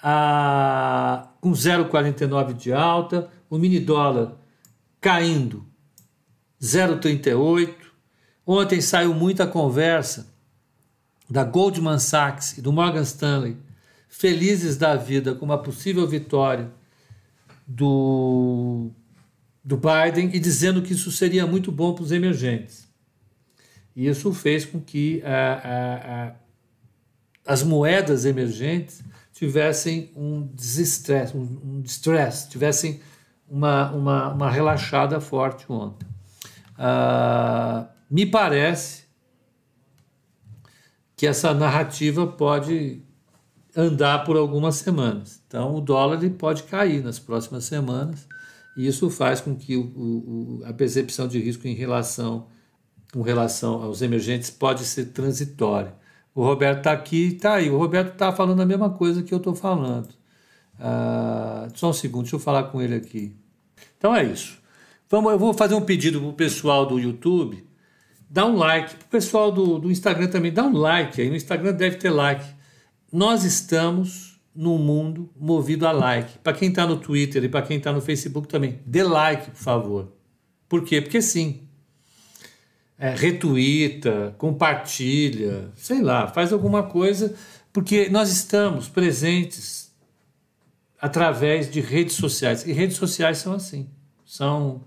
a, 0.00 1.28
com 1.40 1.50
0,49 1.50 2.54
de 2.54 2.72
alta. 2.72 3.28
O 3.50 3.58
mini 3.58 3.80
dólar 3.80 4.36
caindo 5.00 5.66
0,38. 6.62 7.74
Ontem 8.46 8.80
saiu 8.80 9.12
muita 9.12 9.44
conversa 9.44 10.32
da 11.28 11.42
Goldman 11.42 11.98
Sachs 11.98 12.58
e 12.58 12.62
do 12.62 12.72
Morgan 12.72 13.02
Stanley, 13.02 13.56
felizes 14.08 14.76
da 14.76 14.94
vida 14.94 15.34
com 15.34 15.44
uma 15.44 15.58
possível 15.58 16.06
vitória 16.06 16.70
do 17.66 18.90
do 19.62 19.76
Biden 19.76 20.30
e 20.32 20.38
dizendo 20.38 20.80
que 20.80 20.94
isso 20.94 21.12
seria 21.12 21.46
muito 21.46 21.70
bom 21.70 21.92
para 21.92 22.04
os 22.04 22.12
emergentes. 22.12 22.88
E 23.94 24.08
isso 24.08 24.32
fez 24.32 24.64
com 24.64 24.80
que 24.80 25.22
as 27.46 27.62
moedas 27.62 28.24
emergentes 28.24 29.02
tivessem 29.32 30.10
um 30.14 30.46
desestresse, 30.46 31.36
um, 31.36 31.60
um 31.64 31.80
distress, 31.80 32.48
tivessem 32.48 33.00
uma, 33.48 33.90
uma, 33.90 34.28
uma 34.32 34.50
relaxada 34.50 35.20
forte 35.20 35.64
ontem. 35.68 36.06
Uh, 36.78 37.88
me 38.10 38.26
parece 38.26 39.04
que 41.16 41.26
essa 41.26 41.52
narrativa 41.52 42.26
pode 42.26 43.02
andar 43.76 44.24
por 44.24 44.36
algumas 44.36 44.76
semanas. 44.76 45.40
Então, 45.46 45.74
o 45.74 45.80
dólar 45.80 46.18
pode 46.30 46.62
cair 46.64 47.02
nas 47.02 47.18
próximas 47.18 47.64
semanas 47.64 48.26
e 48.76 48.86
isso 48.86 49.10
faz 49.10 49.40
com 49.40 49.54
que 49.54 49.76
o, 49.76 49.82
o, 49.82 50.62
a 50.64 50.72
percepção 50.72 51.28
de 51.28 51.38
risco 51.38 51.66
em 51.66 51.74
relação, 51.74 52.46
com 53.12 53.22
relação 53.22 53.82
aos 53.82 54.00
emergentes 54.02 54.50
pode 54.50 54.84
ser 54.84 55.06
transitória. 55.06 55.94
O 56.34 56.42
Roberto 56.44 56.78
está 56.78 56.92
aqui, 56.92 57.34
está 57.34 57.54
aí. 57.54 57.70
O 57.70 57.78
Roberto 57.78 58.12
está 58.12 58.32
falando 58.32 58.60
a 58.60 58.66
mesma 58.66 58.90
coisa 58.90 59.22
que 59.22 59.32
eu 59.32 59.38
estou 59.38 59.54
falando. 59.54 60.08
Ah, 60.78 61.68
só 61.74 61.90
um 61.90 61.92
segundo, 61.92 62.22
deixa 62.22 62.36
eu 62.36 62.40
falar 62.40 62.64
com 62.64 62.80
ele 62.80 62.94
aqui. 62.94 63.34
Então 63.98 64.14
é 64.14 64.24
isso. 64.24 64.58
Vamos, 65.08 65.32
eu 65.32 65.38
vou 65.38 65.52
fazer 65.52 65.74
um 65.74 65.80
pedido 65.80 66.20
para 66.20 66.28
o 66.28 66.32
pessoal 66.32 66.86
do 66.86 66.98
YouTube. 66.98 67.64
Dá 68.28 68.46
um 68.46 68.56
like. 68.56 68.94
Para 68.94 69.06
o 69.06 69.08
pessoal 69.10 69.50
do, 69.50 69.78
do 69.78 69.90
Instagram 69.90 70.28
também, 70.28 70.52
dá 70.52 70.62
um 70.62 70.76
like. 70.76 71.20
Aí 71.20 71.28
no 71.28 71.36
Instagram 71.36 71.72
deve 71.72 71.96
ter 71.96 72.10
like. 72.10 72.44
Nós 73.12 73.44
estamos 73.44 74.40
num 74.54 74.78
mundo 74.78 75.28
movido 75.38 75.86
a 75.86 75.92
like. 75.92 76.38
Para 76.38 76.52
quem 76.52 76.68
está 76.68 76.86
no 76.86 76.96
Twitter 76.96 77.42
e 77.44 77.48
para 77.48 77.62
quem 77.62 77.76
está 77.76 77.92
no 77.92 78.00
Facebook 78.00 78.46
também, 78.46 78.80
dê 78.86 79.02
like, 79.02 79.50
por 79.50 79.58
favor. 79.58 80.12
Por 80.68 80.84
quê? 80.84 81.00
Porque 81.00 81.20
sim. 81.20 81.68
É, 83.02 83.14
retuita, 83.14 84.34
compartilha, 84.36 85.70
sei 85.74 86.02
lá, 86.02 86.28
faz 86.28 86.52
alguma 86.52 86.82
coisa, 86.82 87.34
porque 87.72 88.10
nós 88.10 88.30
estamos 88.30 88.90
presentes 88.90 89.90
através 91.00 91.70
de 91.70 91.80
redes 91.80 92.16
sociais. 92.16 92.66
E 92.66 92.72
redes 92.72 92.98
sociais 92.98 93.38
são 93.38 93.54
assim, 93.54 93.88
são 94.26 94.82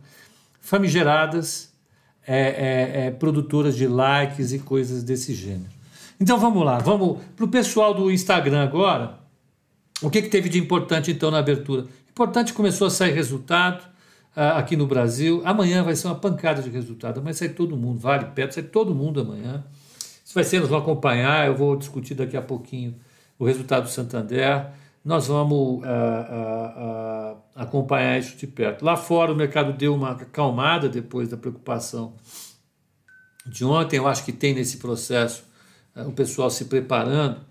famigeradas, 0.62 1.74
é, 2.28 2.38
é, 2.38 3.08
é 3.08 3.12
produtoras 3.12 3.76
de 3.76 3.88
likes 3.88 4.54
e 4.54 4.60
coisas 4.60 5.02
desse 5.02 5.34
gênero. 5.34 5.74
Então 6.20 6.38
vamos 6.38 6.64
lá, 6.64 6.78
vamos 6.78 7.20
para 7.36 7.46
o 7.46 7.48
pessoal 7.48 7.96
do 7.96 8.12
Instagram 8.12 8.62
agora. 8.62 9.18
O 10.04 10.10
que, 10.12 10.22
que 10.22 10.30
teve 10.30 10.50
de 10.50 10.60
importante 10.60 11.10
então 11.10 11.32
na 11.32 11.40
abertura? 11.40 11.88
Importante 12.12 12.54
começou 12.54 12.86
a 12.86 12.92
sair 12.92 13.12
resultado 13.12 13.92
aqui 14.36 14.76
no 14.76 14.88
Brasil. 14.88 15.42
Amanhã 15.46 15.84
vai 15.84 15.96
ser 15.96 16.08
uma 16.08 16.16
pancada 16.16 16.62
de 16.62 16.70
resultado. 16.70 17.20
Amanhã 17.20 17.34
sai 17.34 17.50
todo 17.50 17.78
mundo, 17.78 18.00
vale 18.00 18.26
perto, 18.26 18.56
sai 18.56 18.64
todo 18.64 18.94
mundo 18.94 19.22
amanhã. 19.22 19.64
Isso 20.26 20.34
vai 20.34 20.44
ser, 20.44 20.60
nós 20.60 20.70
vamos 20.70 20.84
acompanhar. 20.84 21.48
Eu 21.48 21.56
vou 21.56 21.76
discutir 21.76 22.16
daqui 22.16 22.36
a 22.36 22.42
pouquinho 22.42 22.96
o 23.38 23.46
resultado 23.46 23.84
do 23.84 23.90
Santander. 23.90 24.68
Nós 25.04 25.28
vamos 25.28 25.84
uh, 25.84 25.86
uh, 25.86 27.38
acompanhar 27.56 28.18
isso 28.18 28.38
de 28.38 28.48
perto. 28.48 28.86
Lá 28.86 28.96
fora 28.96 29.32
o 29.32 29.36
mercado 29.36 29.74
deu 29.74 29.94
uma 29.94 30.12
acalmada 30.12 30.88
depois 30.88 31.28
da 31.28 31.38
preocupação 31.38 32.14
de 33.46 33.66
ontem. 33.66 33.98
Eu 33.98 34.08
acho 34.08 34.24
que 34.24 34.32
tem 34.32 34.54
nesse 34.54 34.78
processo 34.78 35.44
o 35.96 36.12
pessoal 36.12 36.50
se 36.50 36.66
preparando 36.66 37.42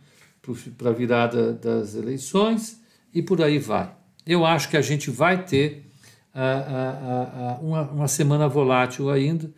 para 0.77 0.90
a 0.90 0.92
virada 0.92 1.53
das 1.53 1.95
eleições 1.95 2.81
e 3.14 3.23
por 3.23 3.40
aí 3.42 3.59
vai. 3.59 3.95
Eu 4.27 4.45
acho 4.45 4.68
que 4.68 4.77
a 4.77 4.83
gente 4.83 5.11
vai 5.11 5.45
ter 5.45 5.91
uh, 6.35 7.61
uh, 7.61 7.64
uh, 7.64 7.66
uma, 7.66 7.83
uma 7.83 8.09
semana 8.09 8.49
volátil 8.49 9.11
ainda. 9.11 9.51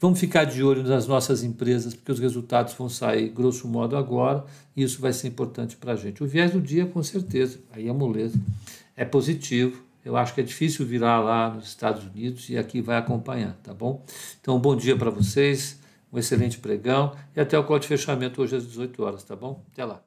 Vamos 0.00 0.18
ficar 0.18 0.44
de 0.44 0.64
olho 0.64 0.82
nas 0.82 1.06
nossas 1.06 1.44
empresas, 1.44 1.94
porque 1.94 2.10
os 2.10 2.18
resultados 2.18 2.74
vão 2.74 2.88
sair, 2.88 3.28
grosso 3.28 3.68
modo, 3.68 3.96
agora, 3.96 4.44
e 4.76 4.82
isso 4.82 5.00
vai 5.00 5.12
ser 5.12 5.28
importante 5.28 5.76
para 5.76 5.92
a 5.92 5.96
gente. 5.96 6.24
O 6.24 6.26
viés 6.26 6.50
do 6.50 6.60
dia, 6.60 6.84
com 6.86 7.00
certeza, 7.04 7.60
aí 7.70 7.88
é 7.88 7.92
moleza, 7.92 8.36
é 8.96 9.04
positivo. 9.04 9.80
Eu 10.04 10.16
acho 10.16 10.34
que 10.34 10.40
é 10.40 10.44
difícil 10.44 10.84
virar 10.84 11.20
lá 11.20 11.50
nos 11.50 11.68
Estados 11.68 12.04
Unidos 12.04 12.50
e 12.50 12.58
aqui 12.58 12.80
vai 12.80 12.96
acompanhar, 12.96 13.56
tá 13.62 13.72
bom? 13.72 14.04
Então, 14.40 14.58
bom 14.58 14.74
dia 14.74 14.96
para 14.96 15.08
vocês, 15.08 15.78
um 16.12 16.18
excelente 16.18 16.58
pregão 16.58 17.14
e 17.36 17.40
até 17.40 17.56
o 17.56 17.62
código 17.62 17.82
de 17.82 17.88
fechamento 18.00 18.42
hoje 18.42 18.56
às 18.56 18.66
18 18.66 19.00
horas, 19.04 19.22
tá 19.22 19.36
bom? 19.36 19.62
Até 19.72 19.84
lá. 19.84 20.02